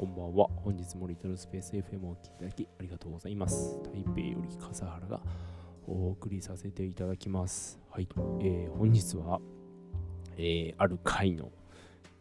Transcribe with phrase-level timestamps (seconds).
[0.00, 0.48] こんばんは。
[0.64, 3.78] 本日もリトルスペース FM をお聴きいただきありがとうございます。
[3.84, 5.20] 台北より笠原が
[5.86, 7.78] お送りさせていただきます。
[7.90, 8.08] はい。
[8.40, 9.42] えー本日は、
[10.38, 11.50] えーある会の、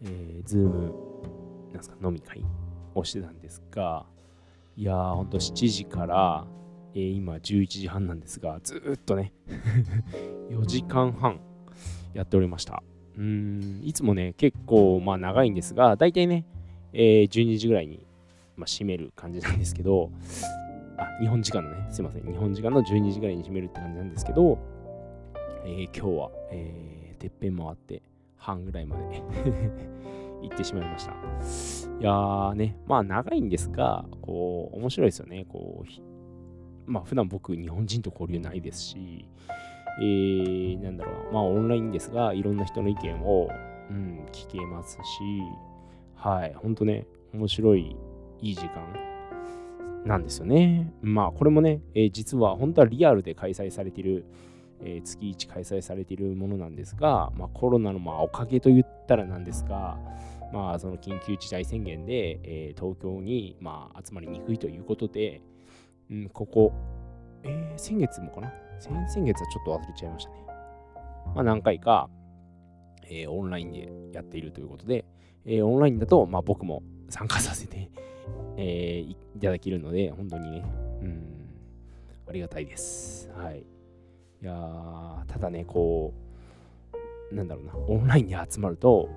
[0.01, 0.93] えー、ズーム、
[1.71, 2.43] なんすか、飲み会
[2.95, 4.05] をしてたんですが、
[4.75, 6.45] いやー、ほんと7時から、
[6.95, 9.31] えー今11時半なんですが、ずーっとね、
[10.51, 11.39] 4時間半
[12.13, 12.83] やっておりました。
[13.17, 16.45] うん、いつもね、結構、まあ長いんですが、大体ね、
[16.93, 18.05] えー12時ぐらいに、
[18.55, 20.11] まあ、閉める感じなんですけど、
[20.97, 24.57] あ、日本時間のね、すいません、日本時間の12時ぐらいに閉めるって感じなんですけど、
[25.65, 28.01] えー今日は、えーてっぺん回って
[28.37, 29.21] 半ぐらいまで
[30.41, 31.11] 行ってしまいました。
[31.11, 31.15] い
[32.03, 35.45] やーね、まあ長いんですが、こう、面白いですよね。
[35.49, 35.83] こ
[36.87, 39.25] う、まあ普段僕、日本人と交流ないですし、
[40.01, 43.49] えー、なんだろう、まあオンラインですが、いろんな人の意見を、
[43.89, 45.01] うん、聞けますし、
[46.19, 47.95] はい、ほんとね、面白い、
[48.41, 48.93] いい時間
[50.05, 50.93] なんですよね。
[51.01, 54.25] まあこれもね、えー実は本当はリアルで開催されている、
[54.81, 59.97] えー月1開催されているものなんですが、まあ、コロナのまあおかげと言ったらなんですが、
[60.51, 65.41] まあ、その緊急事態宣言で、えー東京にまあ集まりにくいということで、
[66.11, 66.73] うん、ここ、
[67.43, 68.51] えー先月もかな？
[68.79, 70.37] 先々月はちょっと忘れちゃいましたね。
[71.33, 72.09] まあ、何回か、
[73.03, 75.05] えーオンラインでやっているということで、
[75.45, 77.89] えーオンラインだと、まあ、僕も参加させて、
[78.57, 80.65] えーいただけるので、本当にね、
[81.01, 81.23] うん、
[82.27, 83.29] ありがたいです。
[83.35, 83.59] はい。
[84.41, 86.13] いやただね、こ
[87.31, 89.09] う、なんだろうな、オンラインで集まると、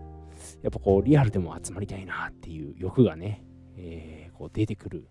[0.62, 3.44] やっぱこう、リアルでも集まりたいなっていう欲がね、
[3.76, 5.08] えーこう出てくる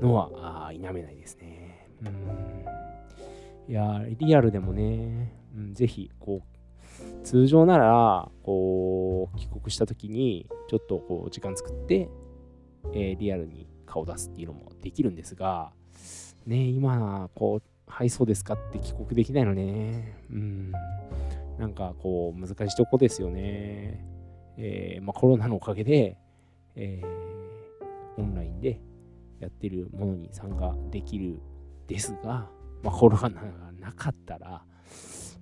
[0.00, 0.30] のは、
[0.68, 1.88] あ否めないですね。
[2.02, 2.64] うん。
[3.68, 6.51] いやリアルでもね、うん、ぜひ、こう、
[7.24, 12.08] 通常なら、こう、帰国した時に、ちょっとこう、時間作って、
[12.92, 15.72] えーリアルに顔出すっていうのもできるんですが、
[16.46, 20.16] ね、今、こう、はい、そうですかって帰国できないのね。
[20.30, 20.72] うん。
[21.58, 24.04] なんかこう、難しいとこですよね。
[24.56, 26.18] えーまあ、コロナのおかげで、
[26.74, 27.22] えー
[28.18, 28.80] オンラインで
[29.40, 31.40] やってるものに参加できる
[31.86, 32.50] ですが、
[32.82, 34.64] まあ、コロナがなかったら、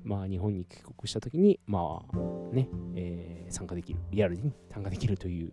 [0.02, 2.16] まあ、日本に帰国したときに、まあ
[2.54, 5.52] ね、えー参加できる、リアルに参加できるという、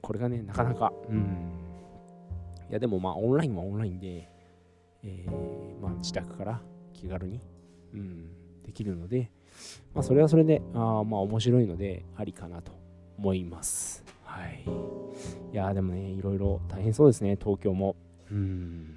[0.00, 1.52] これがね、なかなか、うん。
[2.68, 4.28] いや、でもまあ、オンラインはオンラインで、
[5.04, 6.60] えーまあ、自宅から
[6.92, 7.40] 気軽に、
[7.94, 9.30] うん、できるので、
[9.94, 12.72] まあ、それはそれで、あまあ、面白いので、ありかなと
[13.18, 14.04] 思います。
[14.24, 14.64] はい。
[15.52, 17.94] いや、でもね、いろいろ大変そうですね、東京も。
[18.30, 18.96] うん。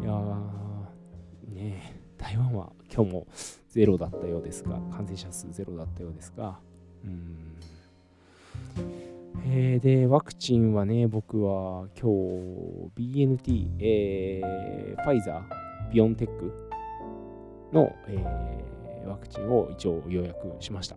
[0.00, 3.26] いやー、ね台湾は今日も
[3.70, 6.58] ゼロだったようですが、感染者数ゼロだったようですが、
[7.04, 7.36] うん。
[9.46, 16.52] えーで、ワクチンはね、僕は今日 BNT、えーファイザー、ビオンテック
[17.72, 20.96] の、えーワクチンを一応予約しました。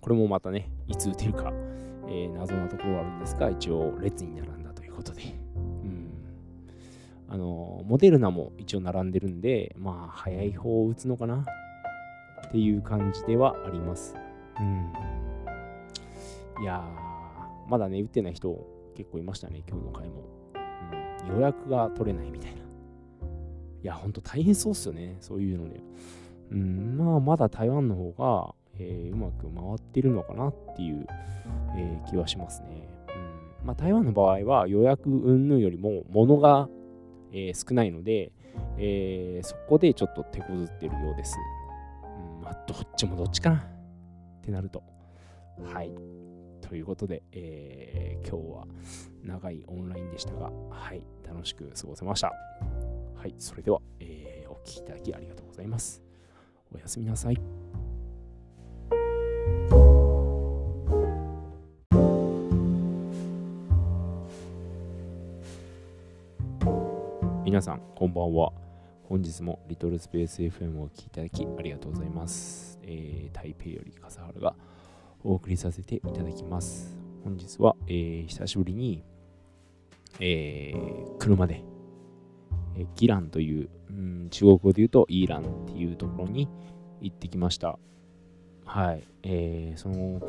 [0.00, 1.52] これもまたね、いつ打てるか、
[2.08, 5.37] えー謎なところはあるんですが、一応列に並んだということで、
[7.28, 11.44] あの、モデルナも一応並んでるんで、まあ、早い方を打つのかな？
[12.46, 14.16] っていう感じではあります。
[14.58, 14.92] うん。
[16.62, 20.22] いやー、まだね、打ってない人結構いましたね、今日の回も。
[21.28, 22.56] うん、予約が取れないみたいな。
[22.58, 22.62] い
[23.82, 25.80] や、ほんと大変そうっすよね、そういうので。
[26.50, 31.06] うん、まあ、まだ台湾の方が、えーうまく回ってるのかなっていう、
[31.76, 32.88] えー気はしますね。
[33.60, 36.68] うんまあ、台湾の場合は予約云々よりも物が、
[37.32, 38.32] えー少ないので、
[38.78, 41.36] えーそこでちょっと手こずってるようです。
[42.36, 43.60] うんまあ、どっちもどっちかなっ
[44.42, 44.82] てなると。
[45.72, 45.90] はい。
[46.60, 48.66] ということで、えー今日は
[49.24, 52.32] 長いオンラインでしたが、はい、楽しく過ごせました。
[53.14, 56.02] はい、それでは、えーお聞きいただきありがとうございます。
[56.74, 57.38] おやすみなさい。
[67.58, 68.52] 皆さん、こんばんは。
[69.02, 72.78] 本日もリトルスペース FM をお聞きいただきありがとうございます。
[72.84, 74.54] えー台北より笠原が
[75.24, 76.96] お送りさせていただきます。
[77.24, 79.02] 本日は、えー久しぶりに、
[80.20, 81.64] えー車で、
[82.76, 86.48] えーギランという、うん、中国語で言うとイーランっていうところに
[87.00, 87.76] 行ってきました。
[88.66, 89.02] はい。
[89.24, 90.22] えーその、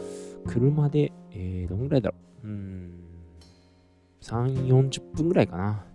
[0.47, 2.47] 車で、えーどんぐらいだろう。
[2.47, 2.91] うん、
[4.21, 5.85] 3、40分ぐらいかな。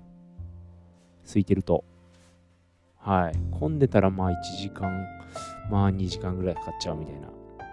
[1.24, 1.84] 空いてると。
[2.96, 3.34] はい。
[3.50, 5.04] 混んでたらまあ1時間、
[5.70, 7.28] まあ2時間ぐらいかかっちゃうみたいな、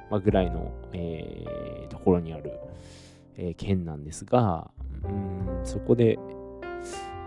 [0.09, 2.51] まあ、ぐらいの、えーところにある、
[3.37, 4.71] えー県なんですが、
[5.03, 6.17] うん、そこで、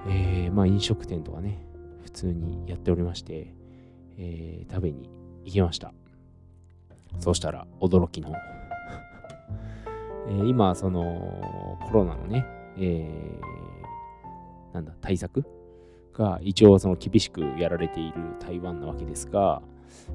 [0.09, 1.65] えー、まあ飲食店とかね、
[2.03, 3.55] 普通にやっておりまして、
[4.19, 5.09] えー、食べに
[5.45, 5.93] 行きました。
[7.21, 8.33] そうしたら驚きの
[10.29, 12.45] えー、今、そのコロナのね、
[12.77, 15.45] えー、なんだ、対策
[16.15, 19.61] が一応その厳しくやられている台湾なわけですが、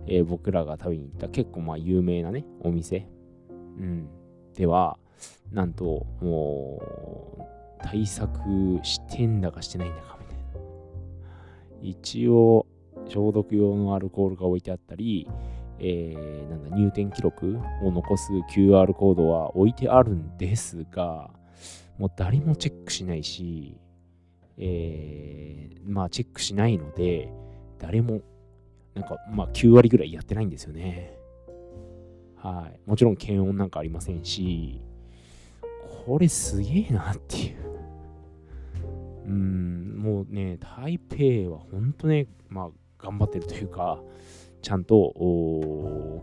[0.08, 3.08] えー、僕らが食べに行った結構まあ有名なね、お店、
[3.50, 4.10] うん、
[4.56, 4.98] では、
[5.52, 6.82] なんとも
[7.82, 8.40] う対策
[8.84, 10.44] してんだかしてないんだかみたいな。
[11.82, 12.66] 一応
[13.08, 15.28] 消毒用のアルコールが置いてあったり、
[15.80, 21.32] えー、なんだ入店記録を残す QR コードは置いてあるんですが、
[21.98, 23.78] もう誰もチェックしないし、
[24.60, 27.32] えー、まあチェックしないので、
[27.80, 28.22] 誰も、
[28.94, 31.18] なんかまあ9割ぐらいやってないんですよね。
[32.36, 32.80] はい。
[32.90, 34.82] もちろん検温なんかありませんし、
[36.06, 37.70] これすげえなっていう。
[39.28, 44.02] うん、もうね、台北は本当ね、まあ頑張ってるというか、
[44.62, 45.14] ちゃんと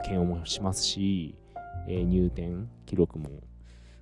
[0.02, 1.34] 検温もしますし、
[1.88, 3.30] えー、入店記録も、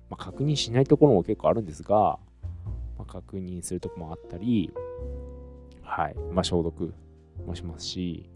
[0.09, 2.19] まあ、確認しないところも結構あるんですが、
[2.97, 4.71] まあ、確認するとこもあったり、
[5.81, 6.93] はい、まあ、消毒
[7.45, 8.29] もしますし、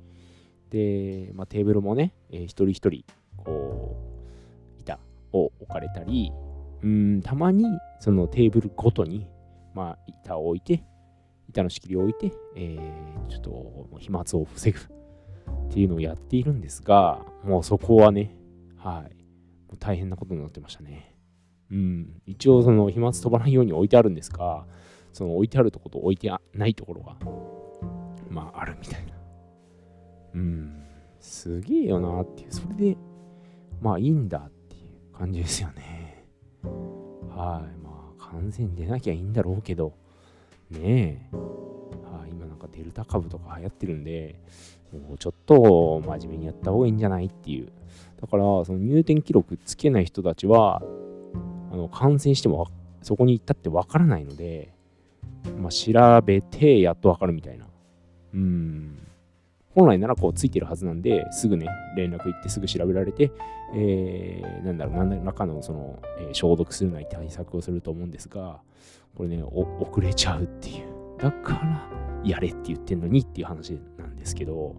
[0.70, 3.04] で、まあ、テーブルもね、えー、一人一人、
[3.38, 3.98] こ
[4.78, 5.00] う、板
[5.34, 6.32] を置かれたり、
[6.82, 7.66] うん、たまに
[8.00, 9.28] そのテーブルごとに、
[9.74, 10.84] まあ、板を置いて、
[11.50, 18.36] 板の仕切りを置いて、えー、ちょっと飛沫を防ぐっていうのをやっているんですが、もうそこはね、
[18.78, 19.20] はい、
[19.80, 21.09] 大変なことになってましたね。
[21.72, 24.66] うん、一応その飛沫飛ばないように置いてあるんですが、
[25.14, 27.18] その置いてあるところと置いてないところが、
[28.30, 29.14] まああるみたいな。
[30.36, 30.84] うん、
[31.20, 32.98] すげえよなっていう、それで、
[33.82, 36.26] まあいいんだっていう感じですよね。
[36.64, 39.94] はい、まあ感染出なきゃいいんだろうけど、
[40.70, 40.80] ね
[41.32, 44.40] え、はい、今なんかデルタ株とか流行ってるんで、
[44.94, 47.72] もうちょっと真面目にやった方がいいんじゃないっていう。
[48.22, 50.82] だから、その入店記録つけない人たちは、
[51.80, 52.68] の感染しても
[53.02, 54.74] そこに行ったってわからないので、
[55.60, 57.66] まあ、調べてやっとわかるみたいな。
[58.34, 59.00] うん。
[59.76, 63.32] 本来ならこうついてるはずなんで、すぐね、連絡行ってすぐ調べられて、
[63.76, 68.60] えー、なんだろう、何らかのその、えー、消毒するなり対策をすると思うんですが、
[69.16, 70.86] これね、遅れちゃうっていう。
[71.18, 71.90] だから、
[72.24, 74.76] やれって言ってんのにっていう話なんですけど、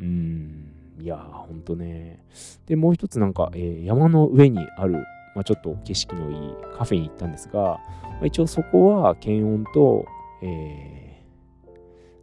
[0.00, 2.24] うん、いやー、ほんとね。
[2.66, 10.04] で、もう一つなんか、えー、山の上にある、まあ、ちょっと景色のいいカフェに行ったんですが、まあ、一応そこは検温と、
[10.42, 11.24] え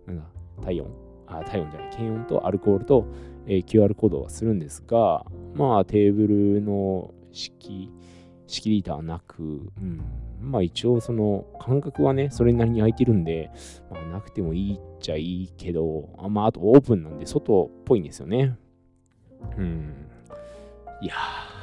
[0.06, 0.24] ー、なんだ、
[0.64, 0.88] 体温？
[1.28, 3.06] あ、体温じゃない、検温とアルコールと、
[3.48, 7.92] えー、QR コードはするんですが、まあテーブルの式、
[8.48, 9.46] 仕リーターなく、う
[9.80, 10.02] ん、
[10.40, 13.52] まあ一応その感覚はね、それなりに空いてるんで、
[13.90, 18.58] まあなくてもいいっちゃいいけど、あまああとオープンなんで外っぽいんですよね。
[19.58, 19.94] うん。
[21.02, 21.55] いやー、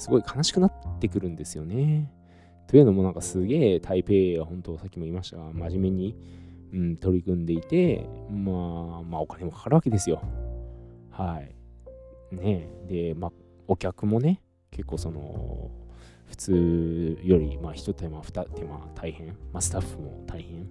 [0.00, 2.10] すごい悲しくなってくるんですよね。
[2.66, 6.16] というのもなんかすげえ台北は本当さっきも言いましたが、真面目に、
[6.72, 10.22] うん、取り組んでいて、まあ、まあお金もかかるわけですよ。
[11.10, 11.40] は
[12.32, 12.34] い。
[12.34, 13.32] ねで、まあ
[13.68, 15.70] お客もね、結構その、
[16.30, 19.28] 普通より、まあ、一手間、二手間大変。
[19.52, 20.68] まあ、スタッフも大変。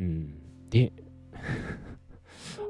[0.00, 0.34] うん。
[0.70, 0.92] で、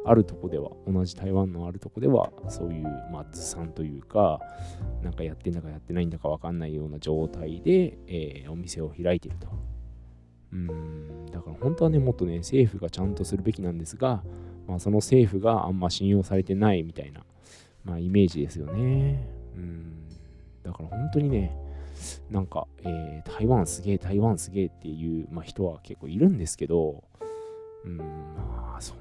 [0.05, 4.41] あるとこでは、同じ台湾のあるとこでは、そういう、まあ、ずさんというか、
[5.03, 9.49] なんかやってんだかやってないんだかわかんないような状態で、えー、お店を開いていると。
[10.53, 14.23] うん、だから本当はね、もっとね、政府がちゃんとするべきなんですが、
[14.67, 17.25] まあ、その政府があんま信用されてないみたいな、
[17.85, 19.27] まあ、イメージですよね。
[19.57, 20.09] うん、
[20.63, 21.57] だから本当にね、
[22.31, 27.03] なんか、えー、台湾すげえ、台湾すげえっていう、まあ、人は結構いるんですけど、
[27.85, 28.95] うん、まあ、そ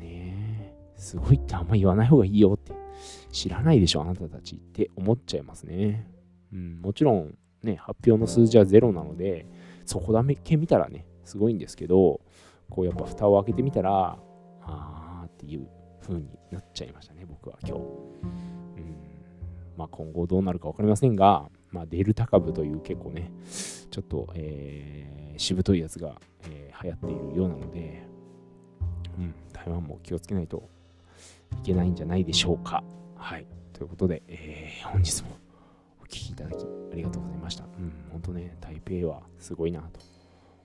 [0.00, 2.72] ね、すごいってあんま言わない方がいいよって、
[3.30, 6.06] 知らないでしょ、あなたたちって思っちゃいますね。
[6.52, 9.46] うん、もちろん、ね、発表の数字はゼロなので、
[9.84, 12.20] そこだけ見たらね、すごいんですけど、
[12.68, 14.18] こうやっぱ蓋を開けてみたら、
[14.62, 15.68] あーっていう
[16.00, 17.82] 風になっちゃいましたね、僕は今日。
[17.82, 19.00] うん
[19.76, 23.32] まあ、今後どうなるか分かりませんが、まあ、デルタ株という結構ね、
[23.90, 28.06] ちょっと、えー、しぶといやつが、えー、流行っているようなので、
[29.18, 30.68] うん、台湾も気をつけないと
[31.62, 32.82] いけないんじゃないでしょうか。
[33.16, 33.46] はい。
[33.72, 35.30] ということで、えー、本日も
[36.02, 36.54] お聴きいただき
[36.92, 37.64] ありがとうございました。
[37.64, 40.00] うん、本当ね、台北はすごいなと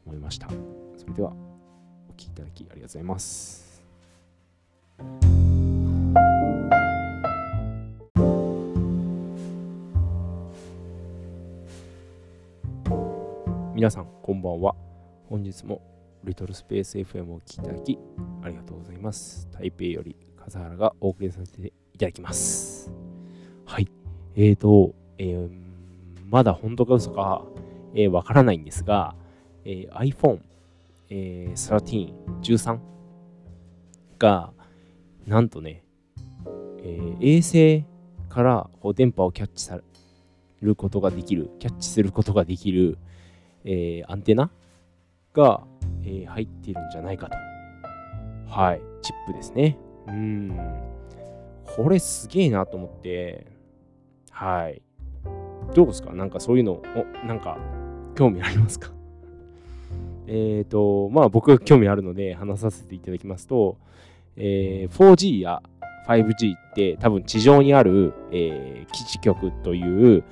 [0.05, 0.47] 思いました。
[0.97, 1.31] それでは、
[2.09, 3.65] お聴きいただきありがとうございます。
[13.75, 14.73] 皆さんこんばんは。
[15.29, 15.81] 本日も
[16.25, 17.99] リトルスペース FM を聞いていただき
[18.41, 19.47] ありがとうございます。
[19.51, 22.91] 台北より笠原がお送りさせていただきます。
[23.65, 23.87] はい。
[24.35, 25.65] えーと、えー
[26.27, 27.45] まだ本当か嘘かわ、
[27.93, 29.15] えー、からないんですが、
[29.63, 30.39] えー iPhone、
[31.09, 32.79] えー13、13
[34.17, 34.51] が、
[35.27, 35.83] なんとね、
[36.79, 37.85] えー衛星
[38.27, 39.83] からこう電波をキャッチされ
[40.61, 42.97] ることができる、キャッチすることができる、
[43.63, 44.51] えーアンテナ
[45.33, 45.63] が、
[46.05, 47.35] え入っているんじゃないかと。
[48.47, 49.77] はい、チップですね。
[50.07, 50.59] うん。
[51.65, 53.47] これすげえなと思って、
[54.31, 54.81] はい。
[55.73, 56.13] どうですか？
[56.13, 57.57] なんかそういうの、お、なんか
[58.15, 58.91] 興味ありますか？
[60.27, 63.77] えっと、まあ僕が興味あるので話させていただきますと、
[64.35, 65.61] えー 4G や
[66.07, 70.23] 5G って多分地上にある、えー基地局という、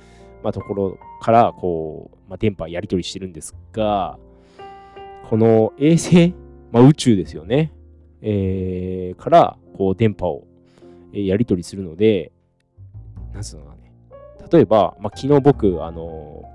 [0.42, 4.18] まあ、ところからこう、まあ、電波やり取りしてるんですが、
[5.28, 6.34] この衛星、
[6.72, 7.72] まあ、宇宙ですよね、
[8.20, 10.46] えーからこう電波を
[11.12, 12.32] やり取りするので、
[13.32, 13.92] なんつうのかね、
[14.50, 16.54] 例えば、まあ、昨日僕、あのー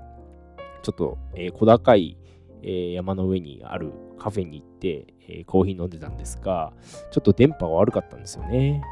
[0.82, 2.16] ちょっと、えー小高い、
[2.62, 6.72] えー山の上にあるカフェに行って、えーコーヒー飲んでたんですが、
[7.10, 8.82] ちょっと電波が悪かったんですよね。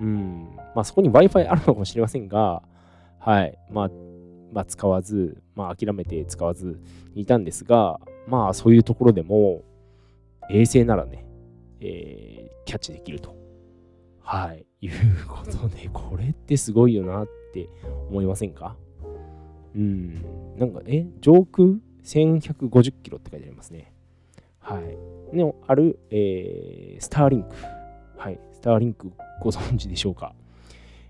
[0.00, 0.48] うん。
[0.74, 2.62] まあ、そこに Wi-Fi あるのかもしれませんが、
[3.18, 3.58] はい。
[3.70, 3.90] まあ、
[4.52, 6.80] まあ、使わず、まあ、諦めて使わず
[7.14, 9.62] にいたんですが、まあ、そういうところでも、
[10.50, 11.24] 衛星ならね、
[11.80, 13.34] えーキャッチできると。
[14.20, 14.64] はい。
[14.80, 14.92] いう
[15.28, 17.68] ことで、 これってすごいよなって
[18.08, 18.76] 思いませんか？
[19.74, 20.22] うん。
[20.58, 21.68] なんか、え、上空
[22.04, 23.92] 1150キロって書いてありますね。
[24.60, 25.36] はい。
[25.36, 27.48] のある、えースターリンク。
[28.16, 28.38] はい。
[28.52, 29.10] スターリンク
[29.40, 30.34] ご存知でしょうか？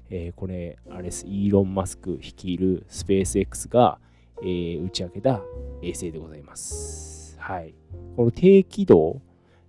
[0.09, 1.27] えーこれ、あれです。
[1.27, 3.99] イーロン・マスク率いるスペース X が、
[4.43, 5.43] えー打ち上げた
[5.83, 7.37] 衛星でございます。
[7.39, 7.75] はい。
[8.17, 9.21] この低軌道、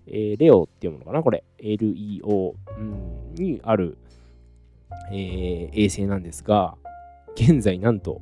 [0.08, 1.44] えーレオっていうものかなこれ。
[1.60, 3.98] LEO、うん、にある、
[5.12, 6.76] えー衛星なんですが、
[7.36, 8.22] 現在なんと、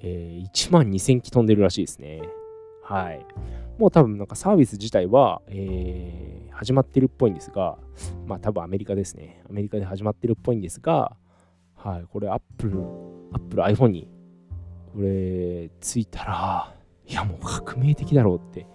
[0.00, 2.22] えー1万2000機飛んでるらしいですね。
[2.84, 3.24] はい。
[3.78, 7.76] もう多分なんかサービス自体は、えー始まってるっぽいんですが、
[8.26, 9.42] まあ多分アメリカですね。
[9.50, 11.16] アメリカで始まってるっぽいんですが、
[11.74, 12.84] はい、これ Apple、
[13.32, 14.08] Apple iPhone に
[14.94, 16.74] これついたら、
[17.06, 18.66] いやもう革命的だろうって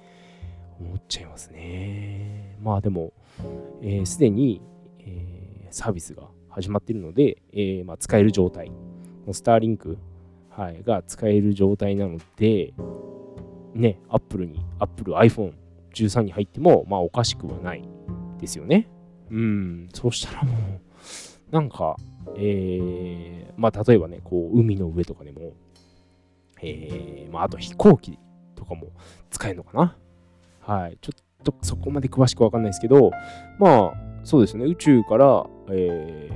[0.79, 2.57] 思っちゃいますね。
[2.62, 3.43] まあでも、す、
[3.81, 4.62] えーに、
[5.00, 8.71] えーサービスが始まっているので、えーまあ、使える状態、
[9.31, 9.97] スターリンク、
[10.50, 12.74] はい、が使える状態なので、
[13.75, 15.53] ね、Apple に、Apple iPhone
[15.93, 17.88] 13に入っても、まあおかしくはない
[18.39, 18.89] ですよね。
[19.29, 20.81] うん、そうしたらもう、
[21.51, 21.97] なんか、
[22.38, 25.53] えーまあ例えばね、こう、海の上とかでも、
[26.62, 28.18] えーまああと飛行機
[28.56, 28.88] とかも
[29.30, 29.98] 使えるのかな？
[30.62, 33.12] はい、ちょっとそこまで詳しくわかんないですけど、
[33.60, 36.30] まあ、そうですね、宇宙から、え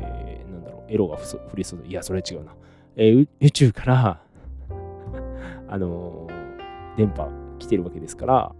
[0.48, 2.56] ーなんだろう、エロが降り注ぐ、いや、それは違うな。
[2.96, 4.22] えー宇宙から、
[5.68, 8.56] あのー電波来てるわけですから、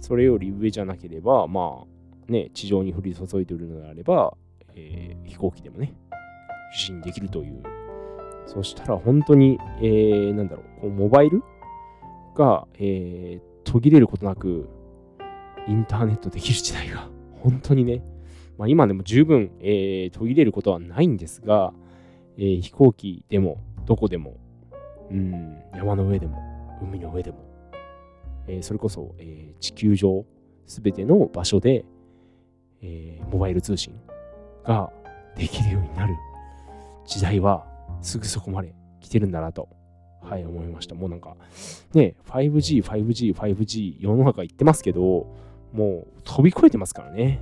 [0.00, 1.84] それより上じゃなければ、ま
[2.28, 4.36] あ、ね、地上に降り注いでいるのであれば、
[4.74, 5.94] えー飛行機でもね、
[6.72, 7.62] 受信できるという。
[8.46, 11.42] そしたら本当に、えーなんだろう、こうモバイル
[12.34, 14.68] が、えー途切れることなく、
[15.66, 17.08] インターネットできる時代が、
[17.42, 18.00] 本当にね、
[18.56, 21.74] まあ、今でも十分、えー途切れることはないんですが、
[22.38, 24.34] えー飛行機でも、どこでも、
[25.10, 26.38] うん、山の上でも、
[26.80, 27.38] 海の上でも、
[28.46, 30.24] えーそれこそ、えー地球上
[30.66, 31.84] すべての場所で、
[32.82, 33.92] えーモバイル通信
[34.62, 34.92] が
[35.36, 36.14] できるようになる
[37.04, 37.66] 時代は
[38.02, 39.68] すぐそこまで来てるんだなと、
[40.22, 40.94] はい、思いました。
[40.94, 41.36] もうなんか、
[41.94, 45.34] ね、5G、5G、5G、世の中言ってますけど、
[45.72, 47.40] もう飛び越えてますからね。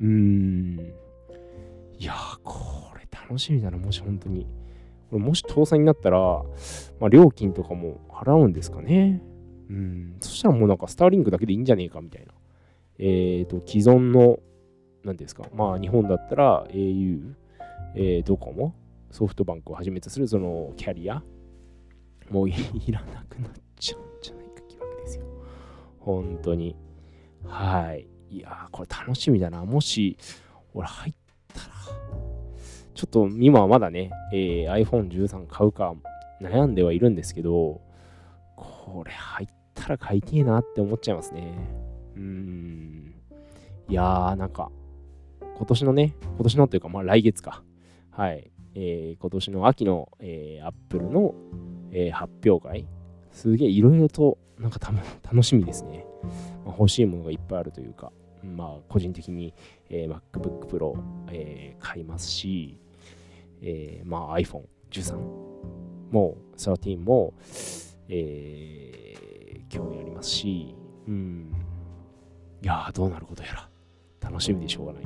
[0.00, 0.92] うーん。
[1.98, 4.46] いやー、これ楽しみだな、もし本当に。
[5.10, 6.18] これもし搭載になったら、
[7.00, 9.22] まあ、料金とかも払うんですかね。
[9.70, 10.16] うん。
[10.20, 12.32] そしたらもうなんかスターリンクだけでいいんじゃねえかみたいな。
[12.98, 14.38] えっ、と、既存の、
[15.04, 17.34] 何ですか、まあ日本だったら au、
[17.94, 18.74] えードコモ、
[19.14, 21.22] ソフトバンクをはじめとするそのキャリア、
[22.30, 22.52] もうい
[22.90, 25.24] らなくなっちゃうんじゃないか疑惑ですよ。
[26.00, 26.74] 本当に。
[27.44, 28.08] はい。
[28.28, 29.64] いやー、これ楽しみだな。
[29.64, 30.18] もし、
[30.72, 31.14] 俺入っ
[31.54, 31.66] たら、
[32.92, 35.94] ちょっと今はまだね、えー iPhone13 買うか
[36.42, 37.82] 悩んではいるんですけど、
[38.56, 41.56] これ入ったら買いてえなって思っちゃいますね。
[42.16, 43.14] うーん。
[43.88, 44.72] いやー、なんか、
[45.56, 47.62] 今年のね、今年のというか、まあ来月か。
[48.10, 48.50] はい。
[48.74, 51.34] えー今年の秋の、えー、Apple の、
[51.92, 52.86] えー発表会、
[53.30, 54.78] すげえいろいろとなんか
[55.22, 56.06] 楽しみですね。
[56.64, 58.12] まあ、欲しいものがいっぱいあるというか、
[58.42, 59.54] まあ、個人的に、
[59.88, 60.98] えー、MacBook Pro、
[61.30, 62.78] えー、買いますし、
[63.60, 65.16] えー、まあ、iPhone13
[66.10, 67.34] も13も、
[68.08, 70.74] えー、興味ありますし、
[71.08, 71.52] うん。
[72.62, 73.70] いや、どうなることやら、
[74.20, 75.04] 楽しみでしょうがない。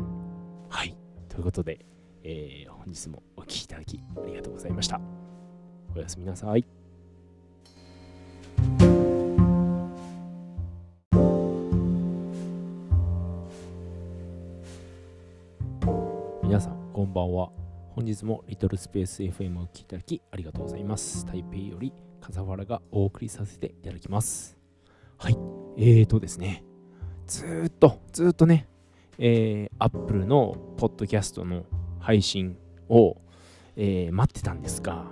[0.69, 0.97] はい。
[1.29, 1.85] ということで、
[2.23, 5.01] えー、本日もお聴きいただきありがとうございました。
[5.95, 6.65] おやすみなさい。
[16.43, 17.51] 皆さん、こんばんは。
[17.91, 21.27] 本日もリトルスペース FM を聴きいただきありがとうございます。
[21.27, 24.57] 台北より笠原がお送りさせていただきます。
[25.17, 25.37] はい。
[25.77, 26.65] えーとですね、
[27.27, 28.69] ずっと、ずっとね、
[29.19, 31.65] えー、Apple のポッドキャストの
[32.09, 32.57] 配信
[32.89, 33.19] を、
[33.77, 35.05] えー、待ってたんですが、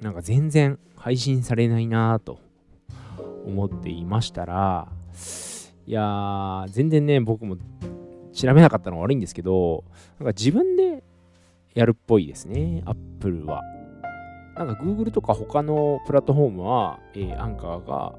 [0.00, 2.38] なんか全然配信されないなぁと
[3.44, 4.88] 思っていましたら、
[5.86, 7.58] いやー、全然ね、僕も
[8.32, 9.84] 調べなかったのが悪いんですけど、
[10.18, 11.04] なんか自分で
[11.74, 13.60] やるっぽいですね、Apple は。
[14.56, 18.14] なんか Google とか他のプラットフォームは、えー、アンカーが、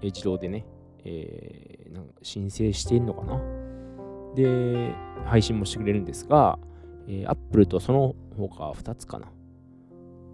[0.00, 0.64] えー、自動でね、
[1.04, 3.61] えー、なんか申請してんのかな
[4.34, 6.58] で、配信もしてくれるんですが、
[7.06, 9.26] えー、Apple とその他2つかな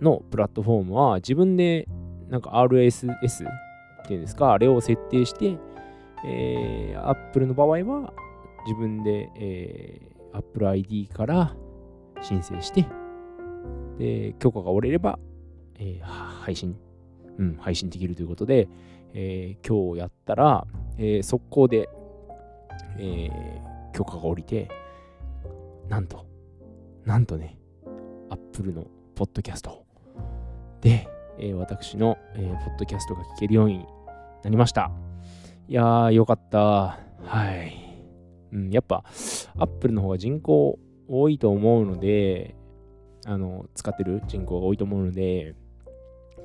[0.00, 1.88] のプラットフォームは自分で
[2.28, 5.58] なんか RSS っていうんですか、あれを設定して、
[6.24, 8.12] えー、Apple の場合は
[8.66, 11.54] 自分で、えー、Apple ID から
[12.20, 12.86] 申請して、
[13.98, 15.18] で、許可が下りれば、
[15.78, 16.76] えー、配信、
[17.38, 18.68] うん、配信できるということで、
[19.14, 20.66] えー、今日やったら、
[20.98, 21.88] えー、速攻で、
[22.98, 23.67] えー、
[23.98, 24.68] 許可が下りて、
[25.88, 26.24] なんと、
[27.04, 27.58] なんとね、
[28.30, 28.86] Apple の
[29.16, 29.84] ポッドキャスト
[30.80, 33.84] で、えー、私の、えー、ポッドキャストが聞けるように
[34.44, 34.92] なりました。
[35.66, 36.58] いやー、よかった。
[36.58, 36.96] は
[37.56, 37.72] い。
[38.52, 39.02] うん、やっぱ、
[39.56, 42.54] Apple の方が人口多いと思うので、
[43.26, 45.56] あの、使ってる人口が多いと思うので、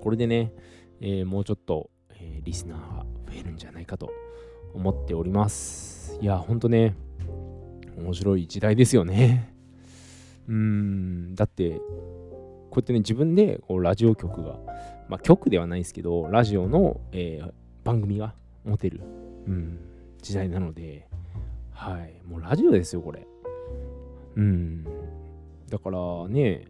[0.02, 0.54] これでね、
[1.02, 4.10] えー、もうちょっと、えー、リスナーが増えるんじゃないかと
[4.74, 6.18] 思っております。
[6.20, 6.96] いや、ほんとね、
[7.98, 9.54] 面白い時代ですよね。
[10.48, 11.80] うーん、だって、
[12.70, 14.60] こうやってね、自分でこうラジオ局が、
[15.08, 17.52] まあ局ではないですけど、ラジオの、えー、
[17.84, 18.34] 番組が
[18.66, 19.02] 持てる、
[19.48, 19.80] うん、
[20.22, 21.08] 時代なので、
[21.72, 23.28] はい、もうラジオですよ、これ。
[24.36, 24.84] うん。
[25.70, 26.66] だからね、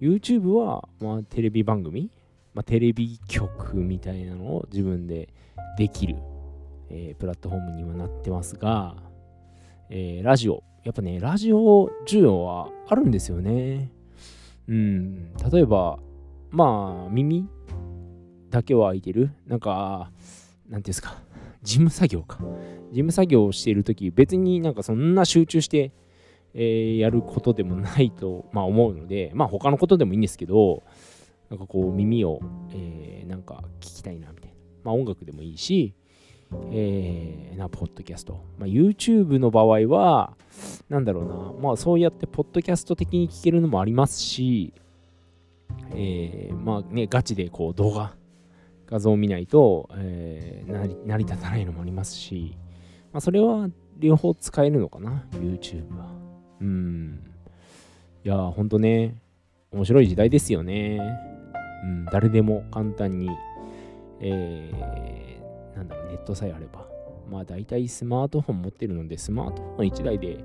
[0.00, 2.10] YouTube は、まあ、テレビ番組、
[2.54, 5.28] まあ、テレビ局みたいなのを自分で
[5.78, 6.16] できる、
[6.90, 8.96] えー、プラットフォームにはなってますが、
[9.90, 10.62] えー、ラジオ。
[10.84, 13.90] やっぱね、ラジオ需要はあるんですよね。
[14.68, 15.32] うん。
[15.34, 15.98] 例えば、
[16.50, 17.48] まあ、耳
[18.50, 19.30] だけは開いてる。
[19.46, 20.10] なんか、
[20.68, 21.20] なんていうんですか。
[21.62, 22.38] 事務作業か。
[22.38, 25.92] 事務作業をしているとき、別になんかそんな集中して、
[26.54, 30.84] えー、やることでもないと、まあ、思うので、まあ他のことでもいいんですけど、
[31.50, 32.40] なんかこう耳を、
[32.72, 34.56] えー、なんか聞きたいなみたいな。
[34.84, 35.94] まあ音楽でもいいし、
[36.70, 38.44] えー、な、ポッドキャスト。
[38.58, 40.36] まあ YouTube の場合は、
[40.88, 44.72] なんだろうな、まあそうやってポッドキャスト的に聞けるのもありますし、
[45.92, 48.14] えー、まあね、ガチでこう動画、
[48.86, 52.56] 画像を見ないと、えー、成り立たないのもありますし、
[53.12, 56.10] まあそれは両方使えるのかな、YouTube は。
[56.60, 57.20] うん。
[58.24, 59.16] いや、ほんとね、
[59.72, 61.00] 面白い時代ですよね。
[61.84, 63.30] うん、誰でも簡単に、
[64.20, 65.25] えー、
[65.76, 66.86] なんだろう、ネットさえあれば。
[67.30, 70.44] まあ大体スマートフォン持ってるので、スマートフォン1台で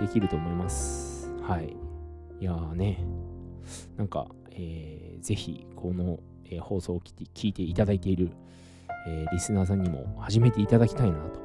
[0.00, 1.30] できると思います。
[1.42, 1.76] はい。
[2.40, 3.04] いやーね、
[3.96, 8.30] なんか、えー、ぜひこの、えー、放送を聞いていただいている、
[9.06, 11.40] えー、リスナーさんにも始めていただきたいなと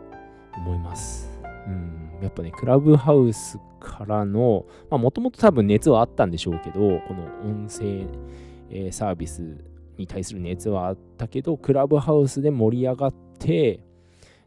[0.58, 1.30] 思います。
[1.67, 8.08] うん、やっぱね、クラブハウスからの、まあもともと多分熱はあったんでしょうけど、この音声、
[8.69, 9.63] えー、サービス
[9.97, 13.81] に対する熱はあったけど、クラブハウスで盛り上がって、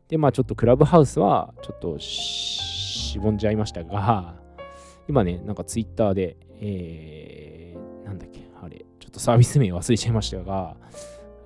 [0.09, 4.35] で、まあちょっとクラブハウスはちょっとしぼんじゃいましたが、
[5.09, 10.77] 今ね、なんかツイッターで、えー、なんだっけ、あれ、ちょっとサービス名忘れちゃいましたが、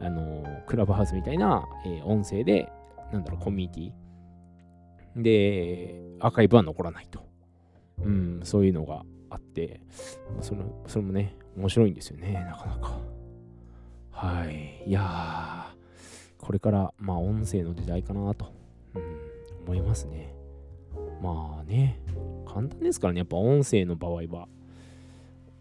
[0.01, 2.71] あの、クラブハウスみたいな、えー、音声で、
[3.13, 7.21] なんだろう、コミュニティ、で、アーカイブは残らないと。
[8.03, 9.81] うん、そういうのがあって、
[10.41, 12.99] そのそれもね、面白いんですよね、なかなか。
[14.13, 14.89] はい。
[14.89, 18.53] いやー、これから、まあ、音声の時代かなと、
[18.95, 19.03] うん、
[19.65, 20.35] 思いますね。
[21.21, 22.01] まあね、
[22.47, 24.49] 簡単ですからね、やっぱ音声の場合は、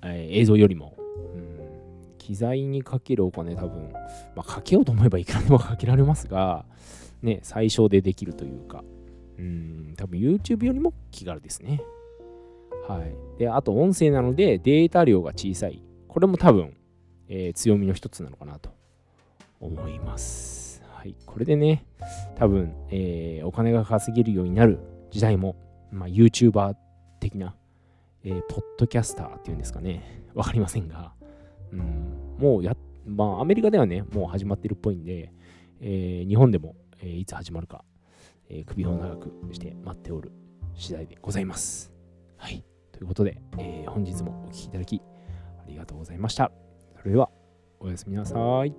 [0.04, 0.96] えー、映像よりも、
[1.36, 3.92] うん、機材にかけるお金多分、
[4.36, 6.66] まあ、かけようと思えばいくらでも かけられますが、
[7.22, 8.84] ね、最小でできるというか、
[9.38, 11.82] うん、多分 YouTube よりも気軽ですね。
[12.88, 13.40] はい。
[13.40, 15.84] で、あと音声なのでデータ量が小さい。
[16.08, 16.74] これも多分、
[17.34, 18.70] えー、強みの一つなのかなと
[19.62, 20.84] 思います。
[20.92, 21.16] はい。
[21.26, 21.86] これでね、
[22.36, 24.80] 多分、えー、お金が稼げるようになる
[25.12, 25.56] 時代も、
[25.92, 26.76] まあ、YouTuber
[27.22, 27.56] 的な、
[28.26, 30.26] えー、ポッドキャスターっていうんですかね。
[30.34, 31.14] わかりませんが、
[31.72, 35.32] うん、もうや、まあ、アメリカではね、もう始まってるっぽいんで、
[35.80, 37.86] えー、日本でも、えー、いつ始まるか、
[38.50, 40.34] えー、首を長くして待っておる
[40.76, 41.94] 次第でございます。
[42.36, 42.66] はい。
[42.92, 45.02] ということで、えー、本日もお聴きいただき
[45.64, 46.71] ありがとうございました。
[47.02, 47.32] それでは、
[47.80, 48.72] おやすみなさい。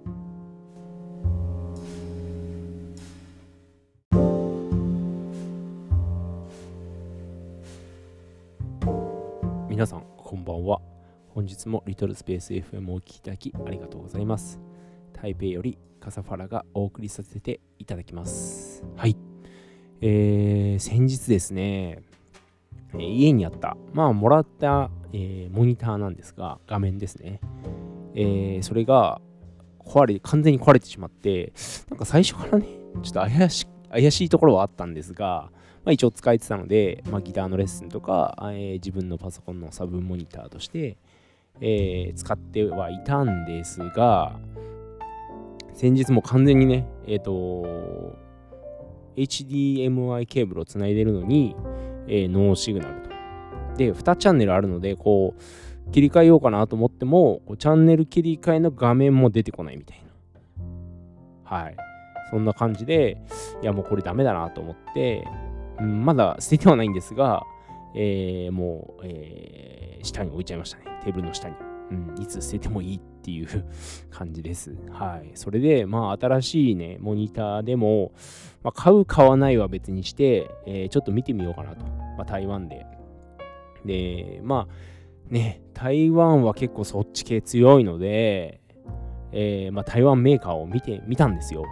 [9.68, 10.80] 皆さん、こんばんは。
[11.30, 14.60] 本日もリトルスペース FM をお聴きいただきありがとうございます。
[15.12, 18.84] 台北よりカサファラがお送りさせていただきます。
[18.94, 19.16] はい。
[20.00, 22.04] えー、先日ですね、
[22.94, 27.40] えー、家にあった、まあ、もらった、えー、モニターなんですが、画面ですね。
[28.14, 29.20] えー、それが
[29.78, 31.52] 壊れ、完全に壊れてしまって、
[31.90, 32.66] なんか最初からね、
[33.02, 35.50] ちょっと怪し怪しいところはあったんですが、
[35.84, 40.96] まあ、一応使えてたので、まあ、ギターのレッスンとか、えー、自分のパソコンのサブモニターとして、
[41.60, 44.38] えー、使ってはいたんですが、
[45.74, 48.16] 先日も完全にね、えっ、ー、と、
[49.16, 51.54] HDMI ケーブルをつないでるのに、
[52.06, 53.10] えー、ノーシグナルと。
[53.76, 55.42] で、2チャンネルあるので、こう、
[55.90, 61.56] 切り替えようかなと思っても、こうチャンネル切り替えの画面も出てこないみたいな。
[61.56, 61.76] はい。
[62.30, 63.18] そんな感じで、
[63.62, 65.26] いや、もうこれダメだなと思って、
[65.78, 67.42] うん、まだ捨ててはないんですが、
[67.94, 70.84] えー、もう、えー、下に置いちゃいましたね。
[71.04, 71.54] テーブルの下に。
[71.90, 73.64] うん、いつ捨ててもいいっていう
[74.10, 74.74] 感じです。
[74.90, 75.30] はい。
[75.34, 78.12] それで、まあ、新しいね、モニターでも、
[78.62, 81.84] まあ、買う、買わないは別にして、えー、ちょっと見てみようかなと。
[82.16, 82.86] まあ、台湾で。
[83.84, 84.74] で、まあ、
[85.28, 88.60] ね、台湾は結構そっち系強いので、
[89.32, 91.64] えー、まあ、台湾メーカーを見てみたんですよ。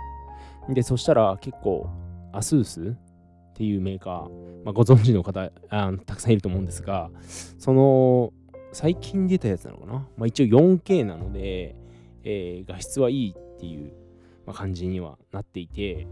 [0.68, 1.88] で、そしたら結構、
[2.32, 7.10] アスースっていうメーカー、まあ、ご存知の方あたくさんいると思うんですが、
[7.58, 8.32] その
[8.72, 11.74] 最近出たやつなのかな、まあ、一応 4K なので、
[12.22, 13.92] えー、画質はいいっていう、
[14.52, 16.08] 感じにはなっていて、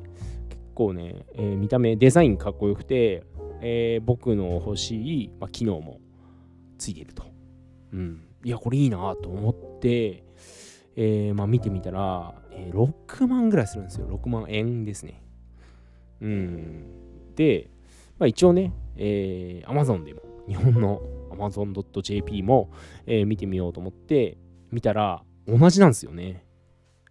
[0.49, 3.25] 結構ね、えー、見た目、デザインかっこよくて、
[3.61, 6.01] えー、僕の欲しい、まあ、機能も
[6.79, 7.25] ついてると。
[7.93, 8.25] うん。
[8.45, 10.25] いや、これいいなと思って、
[10.97, 14.09] えー、まあ、見てみたら、えー、6万ぐらいするんですよ。
[14.09, 15.23] 6万円ですね。
[16.21, 17.35] うん。
[17.35, 17.71] で、
[18.19, 22.71] まあ、一応ね、えー、Amazon でも、日本の Amazon.jp も、
[23.07, 24.39] えー、見てみようと思って
[24.73, 26.45] 見たら同じなんですよね。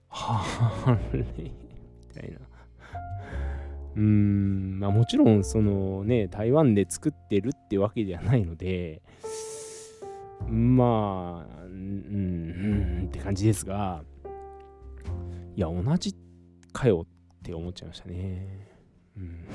[0.10, 0.44] は
[0.86, 1.52] あれみ
[2.14, 2.40] たいな。
[3.96, 9.02] うーん、まあもちろんそのね、台湾で作ってるってわけではないので、
[10.46, 14.04] まあ、うん、うんって感じですが、
[15.56, 16.16] いや、同じ
[16.72, 18.70] かよって思っちゃいましたね。
[19.18, 19.46] うん、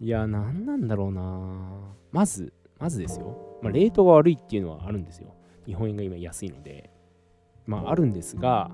[0.00, 1.94] いや、何なんだろうな。
[2.12, 5.34] まず、まずですよ、まあ、レートが悪いっていうのはあるんですよ。
[5.66, 6.90] 日本円が今安いので。
[7.66, 8.70] まあ、あるんですが、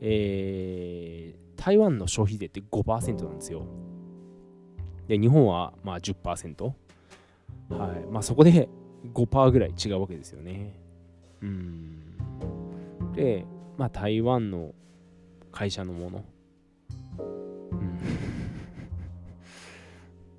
[0.00, 3.66] えー、台湾の消費税って5%なんですよ。
[5.08, 6.64] で、日本はまあ10%。
[7.70, 8.06] はい。
[8.10, 8.68] まあ、そこで
[9.14, 10.74] 5%ぐらい違うわけですよね。
[11.42, 12.16] うん。
[13.14, 13.44] で、
[13.76, 14.74] まあ、台湾の
[15.52, 16.24] 会社のもの。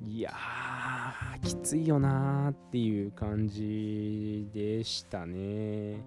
[0.01, 0.07] うん。
[0.07, 5.97] いやー、きついよなーっていう感じでしたね。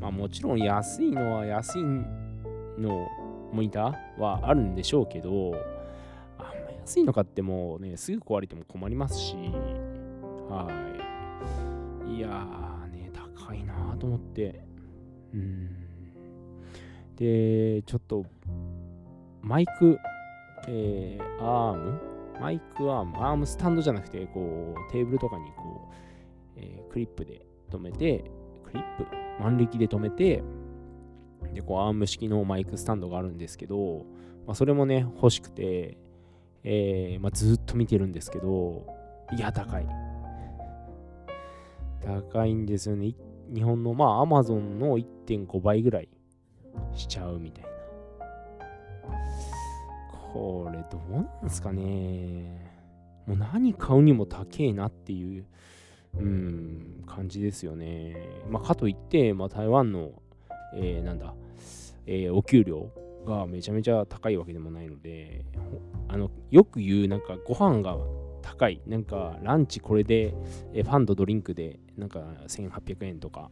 [0.00, 1.82] まあもちろん安いのは安い
[2.78, 3.08] の
[3.52, 5.54] モニターはあるんでしょうけど、
[6.38, 9.36] あんま安いの買ってもね、すぐ壊れても困りますし、
[10.48, 10.91] はい。
[12.14, 14.64] いやーね、高いなーと思って。
[15.32, 15.68] うん。
[17.16, 18.24] で、ちょっと、
[19.40, 19.98] マイク、
[20.68, 22.00] えー、アーム？
[22.40, 25.94] マイクアーム、アームスタンドじゃなくて、こう、テーブルとかにこう、
[26.56, 28.30] えー、クリップで止めて、
[28.64, 29.06] クリップ、
[29.42, 30.42] 万力で止めて、
[31.54, 34.06] で、こう、アーム式のマイクスタンドがあるんですけど、
[34.46, 35.96] まあ、それもね、欲しくて、
[36.64, 38.86] えー、まあ、ずっと見てるんですけど、
[39.36, 39.86] いや、高い。
[42.04, 43.14] 高いんですよね。
[43.54, 46.08] 日本の、まあ、アマゾンの1.5倍ぐらい
[46.94, 47.70] しちゃうみたいな。
[50.32, 52.72] これどうなんですかね。
[53.26, 55.44] もう何買うにも高えなっていう、
[56.18, 58.16] うん、感じですよね。
[58.48, 60.12] まあ、かといって、まあ、台湾の、
[60.74, 61.34] えー、なんだ、
[62.06, 62.90] えー、お給料
[63.26, 65.44] がめちゃめちゃ高いわけでもないので、
[66.08, 67.96] あのよく言う、なんかご飯が
[68.52, 70.34] 高い、なんかランチこれで、
[70.74, 73.50] えー、パンとドリンクでなんか1800円とか、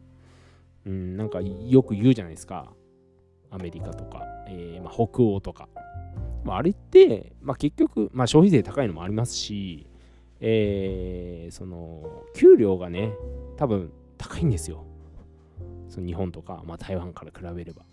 [0.85, 2.71] うん、なんかよく言うじゃないですか。
[3.49, 5.67] アメリカとか、えーまあ、北欧とか。
[6.43, 9.87] まあ、あれって、まあ、結局、まあ、消費税高いのもありますし、
[10.39, 13.13] えー、その給料がね、
[13.57, 14.85] 多分高いんですよ。
[15.89, 17.83] その日本とか、まあ、台湾から比べれば。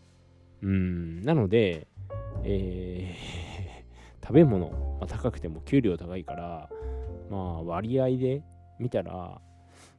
[0.62, 1.88] うん、なので、
[2.44, 6.70] えー、 食べ物、まあ、高くても給料高いから、
[7.30, 8.42] まあ、割合で
[8.78, 9.40] 見たら、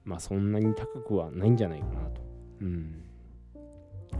[0.04, 2.22] まあ、そんなに高くはないんじゃないかなと。
[2.62, 3.04] うん。